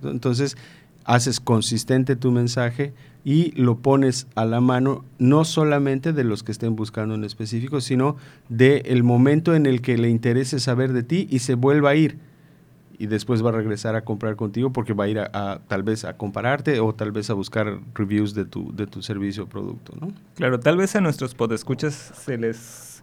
Entonces, 0.03 0.57
haces 1.09 1.41
consistente 1.41 2.17
tu 2.17 2.31
mensaje 2.31 2.93
y 3.25 3.51
lo 3.53 3.79
pones 3.79 4.27
a 4.35 4.45
la 4.45 4.61
mano 4.61 5.07
no 5.19 5.47
solamente 5.47 6.13
de 6.13 6.23
los 6.23 6.43
que 6.43 6.53
estén 6.53 6.77
buscando 6.77 7.15
en 7.15 7.25
específico, 7.25 7.81
sino 7.81 8.17
del 8.51 8.83
el 8.85 9.03
momento 9.03 9.55
en 9.55 9.65
el 9.65 9.81
que 9.81 9.97
le 9.97 10.11
interese 10.11 10.61
saber 10.61 10.93
de 10.93 11.03
ti 11.03 11.27
y 11.31 11.39
se 11.39 11.55
vuelva 11.55 11.91
a 11.91 11.95
ir. 11.95 12.19
Y 12.99 13.07
después 13.07 13.43
va 13.43 13.49
a 13.49 13.53
regresar 13.53 13.97
a 13.97 14.03
comprar 14.03 14.37
contigo 14.37 14.71
porque 14.71 14.93
va 14.93 15.05
a 15.05 15.09
ir 15.09 15.19
a, 15.19 15.61
tal 15.67 15.83
vez 15.83 16.05
a 16.05 16.17
compararte 16.17 16.79
o 16.79 16.95
tal 16.95 17.11
vez 17.11 17.31
a 17.31 17.35
buscar 17.35 17.79
reviews 17.95 18.35
de 18.35 18.45
tu, 18.45 18.75
de 18.75 18.87
tu 18.87 19.01
servicio 19.01 19.45
o 19.45 19.47
producto, 19.47 19.95
¿no? 19.99 20.13
Claro, 20.35 20.61
tal 20.61 20.77
vez 20.77 20.95
a 20.95 21.01
nuestros 21.01 21.35
podescuchas 21.35 21.95
se 21.95 22.37
les 22.37 23.03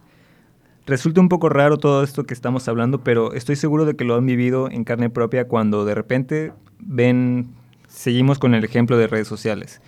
resulta 0.86 1.20
un 1.20 1.28
poco 1.28 1.48
raro 1.48 1.78
todo 1.78 2.04
esto 2.04 2.24
que 2.24 2.34
estamos 2.34 2.68
hablando, 2.68 3.02
pero 3.02 3.32
estoy 3.32 3.56
seguro 3.56 3.84
de 3.84 3.96
que 3.96 4.04
lo 4.04 4.14
han 4.14 4.26
vivido 4.26 4.70
en 4.70 4.84
carne 4.84 5.10
propia 5.10 5.48
cuando 5.48 5.84
de 5.84 5.94
repente 5.96 6.52
ven, 6.78 7.48
seguimos 7.88 8.38
con 8.38 8.54
el 8.54 8.64
ejemplo 8.64 8.96
de 8.98 9.06
redes 9.06 9.28
sociales 9.28 9.80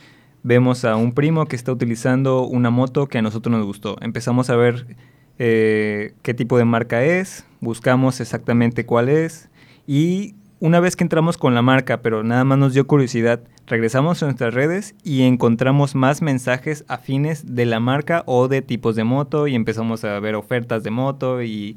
vemos 0.43 0.85
a 0.85 0.97
un 0.97 1.13
primo 1.13 1.47
que 1.47 1.57
está 1.57 1.73
utilizando 1.73 2.47
una 2.47 2.71
moto 2.71 3.07
que 3.07 3.19
a 3.19 3.23
nosotros 3.23 3.55
nos 3.55 3.67
gustó. 3.67 3.97
Empezamos 4.01 4.51
a 4.51 4.57
ver 4.57 4.97
eh, 5.39 6.15
qué 6.23 6.35
tipo 6.35 6.59
de 6.59 6.65
marca 6.65 7.05
es, 7.05 7.45
buscamos 7.61 8.21
exactamente 8.21 8.87
cuál 8.87 9.09
es 9.09 9.49
y 9.87 10.35
una 10.61 10.81
vez 10.81 10.97
que 10.97 11.05
entramos 11.05 11.39
con 11.39 11.55
la 11.55 11.63
marca, 11.63 12.03
pero 12.03 12.25
nada 12.25 12.45
más 12.45 12.59
nos 12.59 12.75
dio 12.75 12.87
curiosidad, 12.87 13.41
regresamos 13.67 14.23
a 14.23 14.27
nuestras 14.27 14.55
redes 14.55 14.97
y 15.05 15.23
encontramos 15.23 15.95
más 15.95 16.21
mensajes 16.21 16.85
afines 16.89 17.55
de 17.55 17.65
la 17.65 17.79
marca 17.79 18.25
o 18.27 18.49
de 18.49 18.63
tipos 18.63 18.97
de 18.97 19.05
moto 19.05 19.47
y 19.47 19.55
empezamos 19.55 20.03
a 20.05 20.19
ver 20.19 20.35
ofertas 20.35 20.83
de 20.83 20.91
moto 20.91 21.43
y 21.43 21.77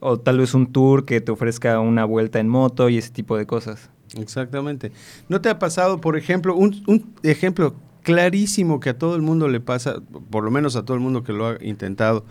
o 0.00 0.18
tal 0.18 0.38
vez 0.38 0.54
un 0.54 0.72
tour 0.72 1.04
que 1.04 1.20
te 1.20 1.30
ofrezca 1.30 1.78
una 1.80 2.04
vuelta 2.04 2.40
en 2.40 2.48
moto 2.48 2.88
y 2.88 2.98
ese 2.98 3.10
tipo 3.10 3.36
de 3.36 3.46
cosas. 3.46 3.90
Exactamente. 4.16 4.92
¿No 5.28 5.40
te 5.40 5.48
ha 5.48 5.58
pasado, 5.58 6.00
por 6.00 6.16
ejemplo, 6.16 6.54
un, 6.56 7.14
ejemplo 7.22 7.74
clarísimo 8.02 8.80
que 8.80 8.90
a 8.90 8.98
todo 8.98 9.16
el 9.16 9.22
mundo 9.22 9.48
le 9.48 9.60
pasa, 9.60 9.96
por 10.30 10.44
lo 10.44 10.50
menos 10.50 10.76
a 10.76 10.84
todo 10.84 10.96
el 10.96 11.02
mundo 11.02 11.24
que 11.24 11.32
lo 11.32 11.48
ha 11.48 11.56
intentado, 11.60 12.24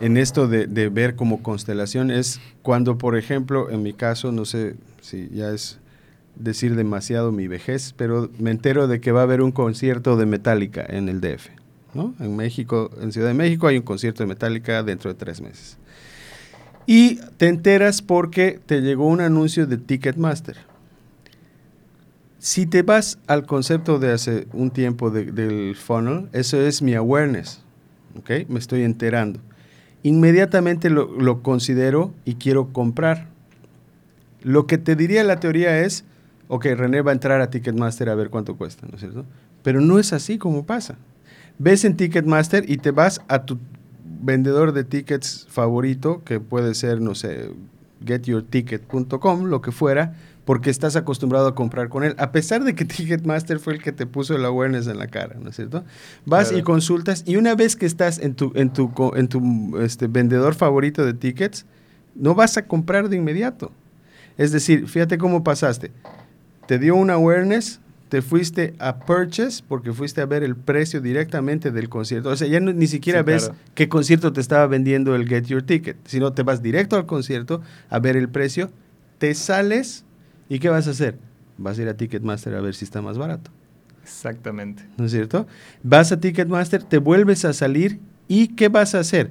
en 0.00 0.16
esto 0.16 0.48
de, 0.48 0.66
ver 0.88 1.14
como 1.14 1.42
constelación, 1.42 2.10
es 2.10 2.40
cuando, 2.62 2.98
por 2.98 3.16
ejemplo, 3.16 3.70
en 3.70 3.82
mi 3.82 3.92
caso, 3.92 4.32
no 4.32 4.44
sé 4.44 4.76
si 5.02 5.28
ya 5.30 5.50
es 5.50 5.78
decir 6.36 6.74
demasiado 6.74 7.32
mi 7.32 7.48
vejez, 7.48 7.94
pero 7.96 8.30
me 8.38 8.50
entero 8.50 8.88
de 8.88 9.00
que 9.00 9.12
va 9.12 9.20
a 9.20 9.24
haber 9.24 9.42
un 9.42 9.52
concierto 9.52 10.16
de 10.16 10.26
Metallica 10.26 10.84
en 10.88 11.08
el 11.08 11.20
DF. 11.20 11.48
¿no? 11.92 12.14
En 12.18 12.36
México, 12.36 12.90
en 13.00 13.12
Ciudad 13.12 13.28
de 13.28 13.34
México 13.34 13.66
hay 13.66 13.76
un 13.76 13.82
concierto 13.82 14.22
de 14.22 14.28
Metallica 14.28 14.82
dentro 14.82 15.12
de 15.12 15.18
tres 15.18 15.40
meses. 15.40 15.76
Y 16.86 17.16
te 17.36 17.48
enteras 17.48 18.00
porque 18.02 18.58
te 18.64 18.80
llegó 18.80 19.06
un 19.06 19.20
anuncio 19.20 19.66
de 19.66 19.76
Ticketmaster. 19.76 20.69
Si 22.40 22.64
te 22.64 22.80
vas 22.80 23.18
al 23.26 23.44
concepto 23.44 23.98
de 23.98 24.12
hace 24.12 24.46
un 24.54 24.70
tiempo 24.70 25.10
del 25.10 25.76
funnel, 25.76 26.30
eso 26.32 26.58
es 26.58 26.80
mi 26.80 26.94
awareness, 26.94 27.62
¿ok? 28.18 28.48
Me 28.48 28.58
estoy 28.58 28.82
enterando. 28.82 29.40
Inmediatamente 30.02 30.88
lo, 30.88 31.20
lo 31.20 31.42
considero 31.42 32.14
y 32.24 32.36
quiero 32.36 32.72
comprar. 32.72 33.28
Lo 34.42 34.66
que 34.66 34.78
te 34.78 34.96
diría 34.96 35.22
la 35.22 35.38
teoría 35.38 35.80
es, 35.80 36.04
ok, 36.48 36.64
René 36.76 37.02
va 37.02 37.10
a 37.10 37.14
entrar 37.14 37.42
a 37.42 37.50
Ticketmaster 37.50 38.08
a 38.08 38.14
ver 38.14 38.30
cuánto 38.30 38.56
cuesta, 38.56 38.86
¿no 38.88 38.94
es 38.94 39.00
cierto? 39.00 39.26
Pero 39.62 39.82
no 39.82 39.98
es 39.98 40.14
así 40.14 40.38
como 40.38 40.64
pasa. 40.64 40.96
Ves 41.58 41.84
en 41.84 41.98
Ticketmaster 41.98 42.64
y 42.70 42.78
te 42.78 42.90
vas 42.90 43.20
a 43.28 43.44
tu 43.44 43.58
vendedor 44.22 44.72
de 44.72 44.84
tickets 44.84 45.46
favorito, 45.50 46.22
que 46.24 46.40
puede 46.40 46.74
ser, 46.74 47.02
no 47.02 47.14
sé, 47.14 47.50
getyourticket.com, 48.06 49.44
lo 49.44 49.60
que 49.60 49.72
fuera, 49.72 50.14
porque 50.50 50.68
estás 50.68 50.96
acostumbrado 50.96 51.46
a 51.46 51.54
comprar 51.54 51.88
con 51.88 52.02
él, 52.02 52.16
a 52.18 52.32
pesar 52.32 52.64
de 52.64 52.74
que 52.74 52.84
Ticketmaster 52.96 53.60
fue 53.60 53.74
el 53.74 53.80
que 53.80 53.92
te 53.92 54.04
puso 54.04 54.34
el 54.34 54.44
awareness 54.44 54.88
en 54.88 54.98
la 54.98 55.06
cara, 55.06 55.36
¿no 55.40 55.50
es 55.50 55.54
cierto? 55.54 55.84
Vas 56.26 56.50
y 56.50 56.62
consultas 56.62 57.22
y 57.24 57.36
una 57.36 57.54
vez 57.54 57.76
que 57.76 57.86
estás 57.86 58.18
en 58.18 58.34
tu, 58.34 58.50
en 58.56 58.72
tu, 58.72 58.90
en 59.14 59.28
tu 59.28 59.78
este, 59.78 60.08
vendedor 60.08 60.56
favorito 60.56 61.06
de 61.06 61.14
tickets, 61.14 61.66
no 62.16 62.34
vas 62.34 62.56
a 62.56 62.66
comprar 62.66 63.08
de 63.08 63.16
inmediato. 63.16 63.70
Es 64.38 64.50
decir, 64.50 64.88
fíjate 64.88 65.18
cómo 65.18 65.44
pasaste. 65.44 65.92
Te 66.66 66.80
dio 66.80 66.96
un 66.96 67.10
awareness, 67.10 67.78
te 68.08 68.20
fuiste 68.20 68.74
a 68.80 68.98
purchase 68.98 69.62
porque 69.68 69.92
fuiste 69.92 70.20
a 70.20 70.26
ver 70.26 70.42
el 70.42 70.56
precio 70.56 71.00
directamente 71.00 71.70
del 71.70 71.88
concierto. 71.88 72.30
O 72.30 72.34
sea, 72.34 72.48
ya 72.48 72.58
ni 72.58 72.88
siquiera 72.88 73.22
ves 73.22 73.52
qué 73.76 73.88
concierto 73.88 74.32
te 74.32 74.40
estaba 74.40 74.66
vendiendo 74.66 75.14
el 75.14 75.28
Get 75.28 75.44
Your 75.44 75.62
Ticket, 75.62 75.96
sino 76.06 76.32
te 76.32 76.42
vas 76.42 76.60
directo 76.60 76.96
al 76.96 77.06
concierto 77.06 77.62
a 77.88 78.00
ver 78.00 78.16
el 78.16 78.28
precio, 78.28 78.72
te 79.18 79.32
sales 79.34 80.04
y 80.50 80.58
¿qué 80.58 80.68
vas 80.68 80.86
a 80.86 80.90
hacer? 80.90 81.16
Vas 81.56 81.78
a 81.78 81.82
ir 81.82 81.88
a 81.88 81.96
Ticketmaster 81.96 82.54
a 82.54 82.60
ver 82.60 82.74
si 82.74 82.84
está 82.84 83.00
más 83.00 83.16
barato. 83.16 83.50
Exactamente. 84.02 84.84
¿No 84.98 85.06
es 85.06 85.12
cierto? 85.12 85.46
Vas 85.82 86.12
a 86.12 86.20
Ticketmaster, 86.20 86.82
te 86.82 86.98
vuelves 86.98 87.46
a 87.46 87.54
salir 87.54 88.00
y 88.28 88.48
¿qué 88.48 88.68
vas 88.68 88.94
a 88.94 88.98
hacer? 88.98 89.30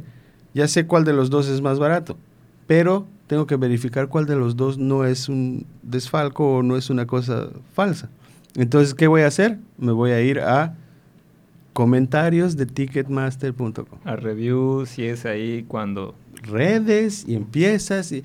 Ya 0.54 0.68
sé 0.68 0.88
cuál 0.88 1.04
de 1.04 1.14
los 1.14 1.30
dos 1.30 1.48
es 1.48 1.62
más 1.62 1.78
barato, 1.78 2.18
pero 2.66 3.06
tengo 3.28 3.46
que 3.46 3.58
verificar 3.58 4.08
cuál 4.08 4.26
de 4.26 4.36
los 4.36 4.56
dos 4.56 4.78
no 4.78 5.06
es 5.06 5.30
un 5.30 5.68
desfalco 5.84 6.56
o 6.56 6.64
no 6.64 6.78
es 6.78 6.90
una 6.90 7.06
cosa 7.06 7.50
falsa. 7.74 8.10
Entonces, 8.56 8.96
¿qué 8.96 9.08
voy 9.08 9.22
a 9.22 9.28
hacer? 9.28 9.60
Me 9.78 9.92
voy 9.92 10.12
a 10.12 10.22
ir 10.22 10.40
a 10.40 10.76
comentarios 11.74 12.58
de 12.58 12.66
ticketmaster.com. 12.66 14.00
A 14.04 14.16
reviews, 14.16 14.98
y 14.98 15.06
es 15.06 15.26
ahí 15.26 15.66
cuando... 15.68 16.16
Redes 16.44 17.26
y 17.28 17.36
empiezas 17.36 18.12
y, 18.12 18.24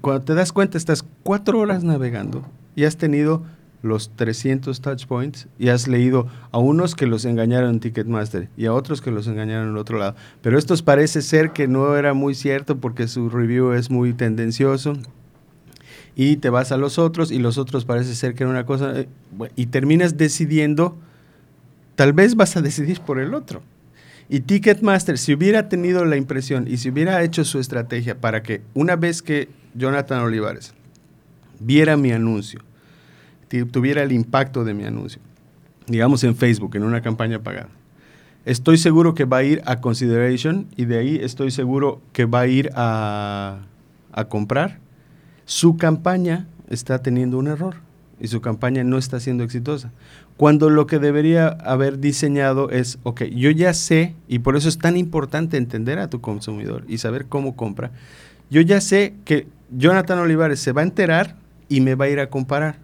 cuando 0.00 0.24
te 0.24 0.34
das 0.34 0.52
cuenta 0.52 0.78
estás 0.78 1.04
cuatro 1.22 1.58
horas 1.60 1.84
navegando 1.84 2.44
y 2.74 2.84
has 2.84 2.96
tenido 2.96 3.42
los 3.82 4.10
300 4.16 4.80
touch 4.80 5.06
points 5.06 5.46
y 5.58 5.68
has 5.68 5.86
leído 5.86 6.26
a 6.52 6.58
unos 6.58 6.94
que 6.94 7.06
los 7.06 7.24
engañaron 7.26 7.70
en 7.70 7.80
Ticketmaster 7.80 8.48
y 8.56 8.66
a 8.66 8.72
otros 8.72 9.02
que 9.02 9.10
los 9.10 9.26
engañaron 9.26 9.64
en 9.64 9.70
el 9.72 9.76
otro 9.76 9.98
lado. 9.98 10.16
Pero 10.40 10.58
estos 10.58 10.82
parece 10.82 11.20
ser 11.20 11.50
que 11.50 11.68
no 11.68 11.96
era 11.96 12.14
muy 12.14 12.34
cierto 12.34 12.78
porque 12.78 13.08
su 13.08 13.28
review 13.28 13.72
es 13.72 13.90
muy 13.90 14.14
tendencioso 14.14 14.94
y 16.16 16.36
te 16.36 16.48
vas 16.50 16.72
a 16.72 16.76
los 16.76 16.98
otros 16.98 17.30
y 17.30 17.38
los 17.38 17.58
otros 17.58 17.84
parece 17.84 18.14
ser 18.14 18.34
que 18.34 18.44
era 18.44 18.50
una 18.50 18.66
cosa 18.66 19.00
eh, 19.00 19.08
y 19.56 19.66
terminas 19.66 20.16
decidiendo, 20.16 20.96
tal 21.94 22.12
vez 22.12 22.36
vas 22.36 22.56
a 22.56 22.62
decidir 22.62 23.00
por 23.00 23.18
el 23.18 23.34
otro. 23.34 23.62
Y 24.28 24.40
Ticketmaster, 24.40 25.18
si 25.18 25.34
hubiera 25.34 25.68
tenido 25.68 26.04
la 26.04 26.16
impresión 26.16 26.66
y 26.66 26.78
si 26.78 26.90
hubiera 26.90 27.22
hecho 27.22 27.44
su 27.44 27.58
estrategia 27.58 28.18
para 28.18 28.42
que 28.42 28.62
una 28.72 28.96
vez 28.96 29.22
que 29.22 29.48
Jonathan 29.74 30.20
Olivares 30.20 30.74
viera 31.60 31.96
mi 31.96 32.12
anuncio, 32.12 32.60
tuviera 33.70 34.02
el 34.02 34.12
impacto 34.12 34.64
de 34.64 34.74
mi 34.74 34.84
anuncio, 34.84 35.20
digamos 35.86 36.24
en 36.24 36.34
Facebook, 36.34 36.74
en 36.76 36.82
una 36.82 37.02
campaña 37.02 37.40
pagada, 37.40 37.68
estoy 38.44 38.78
seguro 38.78 39.14
que 39.14 39.24
va 39.24 39.38
a 39.38 39.44
ir 39.44 39.62
a 39.64 39.80
consideration 39.80 40.66
y 40.76 40.86
de 40.86 40.98
ahí 40.98 41.16
estoy 41.22 41.50
seguro 41.50 42.00
que 42.12 42.24
va 42.24 42.40
a 42.40 42.46
ir 42.46 42.70
a, 42.74 43.60
a 44.12 44.24
comprar 44.24 44.80
su 45.44 45.76
campaña 45.76 46.46
está 46.68 47.02
teniendo 47.02 47.38
un 47.38 47.48
error 47.48 47.76
y 48.24 48.28
su 48.28 48.40
campaña 48.40 48.84
no 48.84 48.96
está 48.96 49.20
siendo 49.20 49.44
exitosa. 49.44 49.92
Cuando 50.38 50.70
lo 50.70 50.86
que 50.86 50.98
debería 50.98 51.48
haber 51.48 51.98
diseñado 51.98 52.70
es, 52.70 52.98
ok, 53.02 53.24
yo 53.24 53.50
ya 53.50 53.74
sé, 53.74 54.14
y 54.28 54.38
por 54.38 54.56
eso 54.56 54.70
es 54.70 54.78
tan 54.78 54.96
importante 54.96 55.58
entender 55.58 55.98
a 55.98 56.08
tu 56.08 56.22
consumidor 56.22 56.84
y 56.88 56.96
saber 56.96 57.26
cómo 57.26 57.54
compra, 57.54 57.90
yo 58.48 58.62
ya 58.62 58.80
sé 58.80 59.12
que 59.26 59.46
Jonathan 59.76 60.20
Olivares 60.20 60.58
se 60.58 60.72
va 60.72 60.80
a 60.80 60.84
enterar 60.84 61.36
y 61.68 61.82
me 61.82 61.96
va 61.96 62.06
a 62.06 62.08
ir 62.08 62.18
a 62.18 62.30
comparar. 62.30 62.78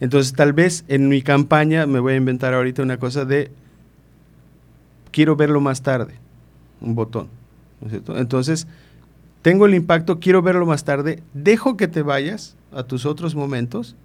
Entonces 0.00 0.34
tal 0.34 0.52
vez 0.52 0.84
en 0.86 1.08
mi 1.08 1.22
campaña 1.22 1.86
me 1.86 1.98
voy 1.98 2.12
a 2.12 2.16
inventar 2.16 2.52
ahorita 2.52 2.82
una 2.82 2.98
cosa 2.98 3.24
de, 3.24 3.50
quiero 5.12 5.34
verlo 5.34 5.62
más 5.62 5.80
tarde, 5.80 6.16
un 6.82 6.94
botón. 6.94 7.28
Entonces, 8.08 8.66
tengo 9.40 9.64
el 9.64 9.74
impacto, 9.74 10.20
quiero 10.20 10.42
verlo 10.42 10.66
más 10.66 10.84
tarde, 10.84 11.22
dejo 11.32 11.78
que 11.78 11.88
te 11.88 12.02
vayas 12.02 12.54
a 12.70 12.82
tus 12.82 13.06
otros 13.06 13.34
momentos 13.34 13.96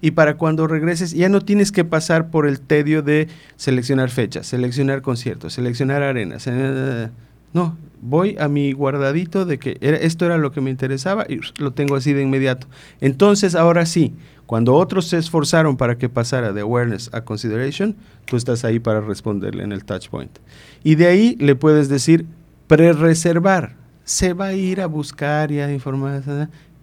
y 0.00 0.12
para 0.12 0.36
cuando 0.36 0.66
regreses 0.66 1.12
ya 1.12 1.28
no 1.28 1.40
tienes 1.40 1.72
que 1.72 1.84
pasar 1.84 2.30
por 2.30 2.46
el 2.46 2.60
tedio 2.60 3.02
de 3.02 3.28
seleccionar 3.56 4.10
fechas, 4.10 4.46
seleccionar 4.46 5.02
conciertos, 5.02 5.54
seleccionar 5.54 6.02
arenas. 6.02 6.46
Eh, 6.46 7.08
no, 7.52 7.76
voy 8.00 8.36
a 8.38 8.48
mi 8.48 8.72
guardadito 8.72 9.44
de 9.44 9.58
que 9.58 9.78
esto 9.80 10.26
era 10.26 10.38
lo 10.38 10.52
que 10.52 10.60
me 10.60 10.70
interesaba 10.70 11.26
y 11.28 11.40
lo 11.60 11.72
tengo 11.72 11.96
así 11.96 12.12
de 12.12 12.22
inmediato. 12.22 12.66
Entonces, 13.00 13.54
ahora 13.54 13.86
sí, 13.86 14.14
cuando 14.46 14.74
otros 14.74 15.08
se 15.08 15.18
esforzaron 15.18 15.76
para 15.76 15.98
que 15.98 16.08
pasara 16.08 16.52
de 16.52 16.60
awareness 16.60 17.10
a 17.12 17.22
consideration, 17.22 17.96
tú 18.26 18.36
estás 18.36 18.64
ahí 18.64 18.78
para 18.78 19.00
responderle 19.00 19.64
en 19.64 19.72
el 19.72 19.84
touch 19.84 20.08
point. 20.08 20.38
Y 20.84 20.94
de 20.94 21.06
ahí 21.06 21.36
le 21.40 21.54
puedes 21.54 21.88
decir 21.88 22.26
pre-reservar 22.66 23.76
se 24.08 24.32
va 24.32 24.46
a 24.46 24.52
ir 24.54 24.80
a 24.80 24.86
buscar 24.86 25.52
y 25.52 25.60
a 25.60 25.70
informar. 25.70 26.22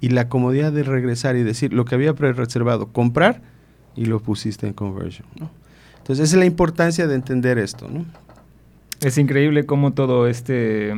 Y 0.06 0.10
la 0.10 0.30
comodidad 0.30 0.72
de 0.72 0.84
regresar 0.84 1.36
y 1.36 1.42
decir 1.42 1.74
lo 1.74 1.84
que 1.84 1.96
había 1.96 2.14
pre-reservado, 2.14 2.90
comprar 2.90 3.42
y 3.96 4.06
lo 4.06 4.20
pusiste 4.20 4.68
en 4.68 4.74
conversion. 4.74 5.28
Entonces, 5.98 6.26
esa 6.26 6.36
es 6.36 6.40
la 6.40 6.46
importancia 6.46 7.08
de 7.08 7.16
entender 7.16 7.58
esto. 7.58 7.90
Es 9.02 9.18
increíble 9.18 9.66
cómo 9.66 9.94
todo 9.94 10.28
este 10.28 10.94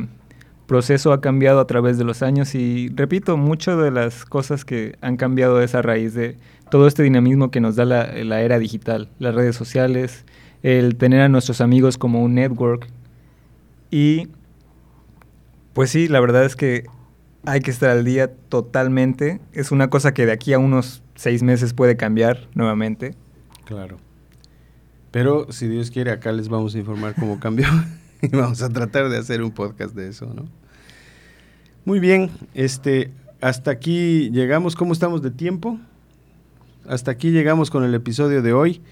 proceso 0.66 1.14
ha 1.14 1.22
cambiado 1.22 1.58
a 1.58 1.66
través 1.66 1.96
de 1.96 2.04
los 2.04 2.20
años 2.20 2.54
y 2.54 2.90
repito, 2.90 3.38
muchas 3.38 3.78
de 3.78 3.90
las 3.90 4.26
cosas 4.26 4.66
que 4.66 4.98
han 5.00 5.16
cambiado 5.16 5.62
es 5.62 5.74
a 5.74 5.80
raíz 5.80 6.12
de 6.12 6.36
todo 6.70 6.86
este 6.86 7.02
dinamismo 7.02 7.50
que 7.50 7.62
nos 7.62 7.76
da 7.76 7.86
la 7.86 8.42
era 8.42 8.58
digital, 8.58 9.08
las 9.18 9.34
redes 9.34 9.56
sociales, 9.56 10.26
el 10.62 10.96
tener 10.96 11.22
a 11.22 11.30
nuestros 11.30 11.62
amigos 11.62 11.96
como 11.96 12.22
un 12.22 12.34
network 12.34 12.86
y 13.90 14.28
pues 15.72 15.88
sí, 15.88 16.08
la 16.08 16.20
verdad 16.20 16.44
es 16.44 16.56
que 16.56 16.84
hay 17.44 17.60
que 17.60 17.70
estar 17.70 17.90
al 17.90 18.04
día 18.04 18.32
totalmente. 18.48 19.40
Es 19.52 19.70
una 19.70 19.90
cosa 19.90 20.12
que 20.12 20.26
de 20.26 20.32
aquí 20.32 20.52
a 20.52 20.58
unos 20.58 21.02
seis 21.14 21.42
meses 21.42 21.74
puede 21.74 21.96
cambiar 21.96 22.48
nuevamente. 22.54 23.14
Claro. 23.64 23.98
Pero 25.10 25.50
si 25.50 25.68
Dios 25.68 25.90
quiere, 25.90 26.10
acá 26.10 26.32
les 26.32 26.48
vamos 26.48 26.74
a 26.74 26.78
informar 26.78 27.14
cómo 27.14 27.40
cambió 27.40 27.66
y 28.22 28.28
vamos 28.28 28.62
a 28.62 28.68
tratar 28.68 29.08
de 29.08 29.18
hacer 29.18 29.42
un 29.42 29.50
podcast 29.50 29.94
de 29.94 30.08
eso, 30.08 30.32
¿no? 30.34 30.46
Muy 31.84 32.00
bien, 32.00 32.30
este, 32.52 33.10
hasta 33.40 33.70
aquí 33.70 34.30
llegamos. 34.30 34.76
¿Cómo 34.76 34.92
estamos 34.92 35.22
de 35.22 35.30
tiempo? 35.30 35.78
Hasta 36.86 37.10
aquí 37.10 37.30
llegamos 37.30 37.70
con 37.70 37.84
el 37.84 37.94
episodio 37.94 38.42
de 38.42 38.52
hoy. 38.52 38.82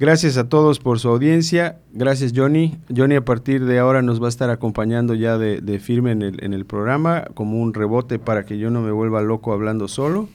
Gracias 0.00 0.36
a 0.36 0.48
todos 0.48 0.78
por 0.78 1.00
su 1.00 1.08
audiencia. 1.08 1.80
Gracias, 1.92 2.32
Johnny. 2.34 2.78
Johnny 2.94 3.16
a 3.16 3.24
partir 3.24 3.64
de 3.64 3.80
ahora 3.80 4.00
nos 4.00 4.22
va 4.22 4.26
a 4.26 4.28
estar 4.28 4.48
acompañando 4.48 5.14
ya 5.14 5.38
de, 5.38 5.80
firme 5.80 6.12
en 6.12 6.22
el, 6.22 6.44
en 6.44 6.54
el, 6.54 6.66
programa, 6.66 7.24
como 7.34 7.60
un 7.60 7.74
rebote 7.74 8.20
para 8.20 8.44
que 8.44 8.58
yo 8.58 8.70
no 8.70 8.80
me 8.80 8.92
vuelva 8.92 9.22
loco 9.22 9.52
hablando 9.52 9.88
solo. 9.88 10.28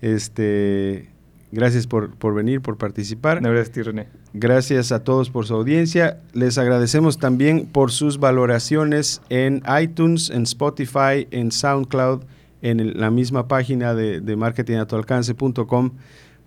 Este, 0.00 1.08
gracias 1.52 1.86
por, 1.86 2.16
por 2.16 2.34
venir, 2.34 2.60
por 2.62 2.78
participar. 2.78 3.40
gracias, 3.40 3.86
René. 3.86 4.08
Gracias 4.32 4.90
a 4.90 5.04
todos 5.04 5.30
por 5.30 5.46
su 5.46 5.54
audiencia. 5.54 6.18
Les 6.32 6.58
agradecemos 6.58 7.18
también 7.18 7.66
por 7.66 7.92
sus 7.92 8.18
valoraciones 8.18 9.22
en 9.28 9.62
iTunes, 9.80 10.30
en 10.30 10.42
Spotify, 10.42 11.28
en 11.30 11.52
SoundCloud, 11.52 12.22
en 12.60 12.98
la 12.98 13.12
misma 13.12 13.46
página 13.46 13.94
de, 13.94 14.20
de 14.20 14.34
marketingatualcance.com 14.34 15.92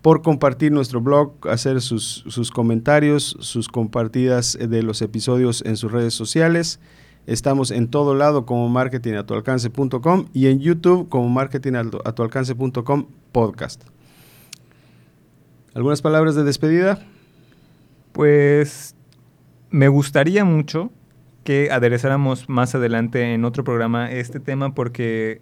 por 0.01 0.21
compartir 0.21 0.71
nuestro 0.71 1.01
blog, 1.01 1.33
hacer 1.49 1.81
sus, 1.81 2.51
comentarios, 2.53 3.35
sus 3.39 3.67
compartidas 3.67 4.57
de 4.59 4.83
los 4.83 5.01
episodios 5.01 5.63
en 5.65 5.77
sus 5.77 5.91
redes 5.91 6.13
sociales. 6.13 6.79
Estamos 7.25 7.69
en 7.71 7.89
todo 7.89 8.15
lado 8.15 8.45
como 8.45 8.69
marketingatualcance.com 8.69 10.27
y 10.33 10.47
en 10.47 10.59
YouTube 10.59 11.09
como 11.09 11.29
marketingatualcance.com 11.29 13.07
podcast. 13.31 13.83
¿Algunas 15.73 16.01
palabras 16.01 16.35
de 16.35 16.43
despedida? 16.43 17.05
Pues 18.13 18.95
me 19.69 19.87
gustaría 19.87 20.43
mucho 20.45 20.91
que 21.43 21.69
aderezáramos 21.71 22.49
más 22.49 22.73
adelante 22.73 23.33
en 23.33 23.45
otro 23.45 23.63
programa 23.63 24.11
este 24.11 24.39
tema 24.39 24.73
porque 24.73 25.41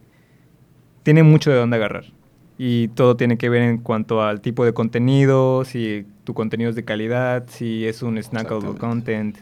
tiene 1.03 1.23
mucho 1.23 1.51
de 1.51 1.57
dónde 1.57 1.77
agarrar. 1.77 2.16
Y 2.57 2.87
todo 2.89 3.15
tiene 3.15 3.37
que 3.37 3.49
ver 3.49 3.61
en 3.61 3.77
cuanto 3.77 4.23
al 4.23 4.41
tipo 4.41 4.65
de 4.65 4.73
contenido, 4.73 5.63
si 5.63 6.05
tu 6.23 6.33
contenido 6.33 6.69
es 6.69 6.75
de 6.75 6.83
calidad, 6.83 7.45
si 7.47 7.85
es 7.85 8.01
un 8.01 8.21
snackable 8.21 8.75
content. 8.77 9.37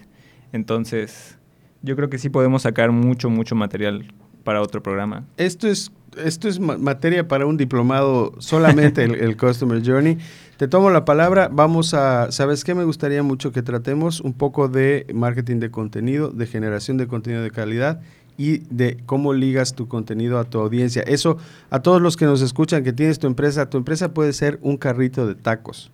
Entonces, 0.52 1.38
yo 1.82 1.96
creo 1.96 2.10
que 2.10 2.18
sí 2.18 2.30
podemos 2.30 2.64
sacar 2.64 2.92
mucho, 2.92 3.30
mucho 3.30 3.56
material 3.56 4.06
para 4.44 4.62
otro 4.62 4.84
programa. 4.84 5.26
Esto 5.38 5.68
es, 5.68 5.92
esto 6.18 6.48
es 6.48 6.60
materia 6.60 7.28
para 7.28 7.46
un 7.46 7.58
diplomado 7.58 8.34
solamente, 8.40 9.04
el, 9.04 9.16
el 9.16 9.38
Customer 9.38 9.82
Journey. 9.86 10.18
Te 10.58 10.68
tomo 10.68 10.90
la 10.90 11.04
palabra, 11.04 11.50
vamos 11.52 11.94
a, 11.94 12.32
¿sabes 12.32 12.64
qué? 12.64 12.76
Me 12.76 12.86
gustaría 12.86 13.24
mucho 13.24 13.52
que 13.52 13.62
tratemos 13.62 14.22
un 14.22 14.34
poco 14.34 14.70
de 14.70 15.06
marketing 15.14 15.60
de 15.60 15.72
contenido, 15.72 16.30
de 16.30 16.48
generación 16.48 16.98
de 16.98 17.08
contenido 17.08 17.44
de 17.44 17.52
calidad 17.52 18.02
y 18.38 18.60
de 18.70 18.98
cómo 19.06 19.34
ligas 19.34 19.74
tu 19.76 19.88
contenido 19.88 20.40
a 20.40 20.46
tu 20.46 20.60
audiencia. 20.60 21.02
Eso, 21.04 21.38
a 21.70 21.82
todos 21.82 22.02
los 22.02 22.18
que 22.18 22.26
nos 22.26 22.42
escuchan, 22.42 22.84
que 22.84 22.94
tienes 22.94 23.20
tu 23.20 23.28
empresa, 23.28 23.70
tu 23.70 23.78
empresa 23.78 24.14
puede 24.14 24.34
ser 24.34 24.60
un 24.62 24.78
carrito 24.78 25.28
de 25.28 25.36
tacos. 25.36 25.92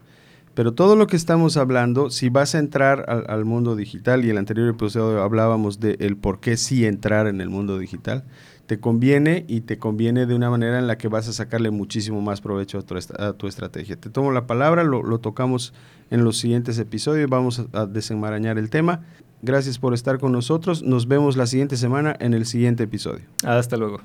Pero 0.54 0.74
todo 0.74 0.98
lo 0.98 1.08
que 1.08 1.16
estamos 1.16 1.56
hablando, 1.56 2.10
si 2.10 2.30
vas 2.30 2.56
a 2.56 2.60
entrar 2.60 3.06
al, 3.10 3.46
mundo 3.46 3.76
digital, 3.78 4.26
y 4.26 4.30
el 4.30 4.38
anterior 4.38 4.68
episodio 4.68 5.22
hablábamos 5.22 5.80
de 5.80 5.96
el 6.00 6.18
por 6.18 6.42
qué 6.42 6.58
sí 6.58 6.86
entrar 6.86 7.28
en 7.28 7.40
el 7.40 7.50
mundo 7.50 7.80
digital, 7.80 8.26
te 8.66 8.80
conviene 8.80 9.46
y 9.48 9.62
te 9.62 9.78
conviene 9.78 10.26
de 10.26 10.36
una 10.36 10.50
manera 10.50 10.78
en 10.80 10.88
la 10.88 10.98
que 10.98 11.08
vas 11.08 11.28
a 11.30 11.34
sacarle 11.34 11.72
muchísimo 11.72 12.22
más 12.22 12.42
provecho 12.42 12.80
a 12.80 12.82
tu, 12.82 12.96
a 12.96 13.34
tu 13.34 13.48
estrategia. 13.48 13.96
Te 13.96 14.10
tomo 14.10 14.32
la 14.32 14.46
palabra, 14.46 14.84
lo, 14.84 15.04
lo, 15.04 15.20
tocamos 15.20 15.74
en 16.10 16.26
los 16.26 16.38
siguientes 16.38 16.78
episodios, 16.80 17.30
vamos 17.30 17.66
a 17.72 17.86
desenmarañar 17.86 18.58
el 18.58 18.70
tema. 18.70 19.06
Gracias 19.42 19.80
por 19.80 19.94
estar 19.94 20.20
con 20.20 20.32
nosotros. 20.32 20.84
Nos 20.84 21.08
vemos 21.08 21.36
la 21.38 21.48
siguiente 21.48 21.78
semana 21.78 22.16
en 22.20 22.34
el 22.34 22.46
siguiente 22.46 22.84
episodio. 22.84 23.26
Hasta 23.44 23.78
luego. 23.78 24.02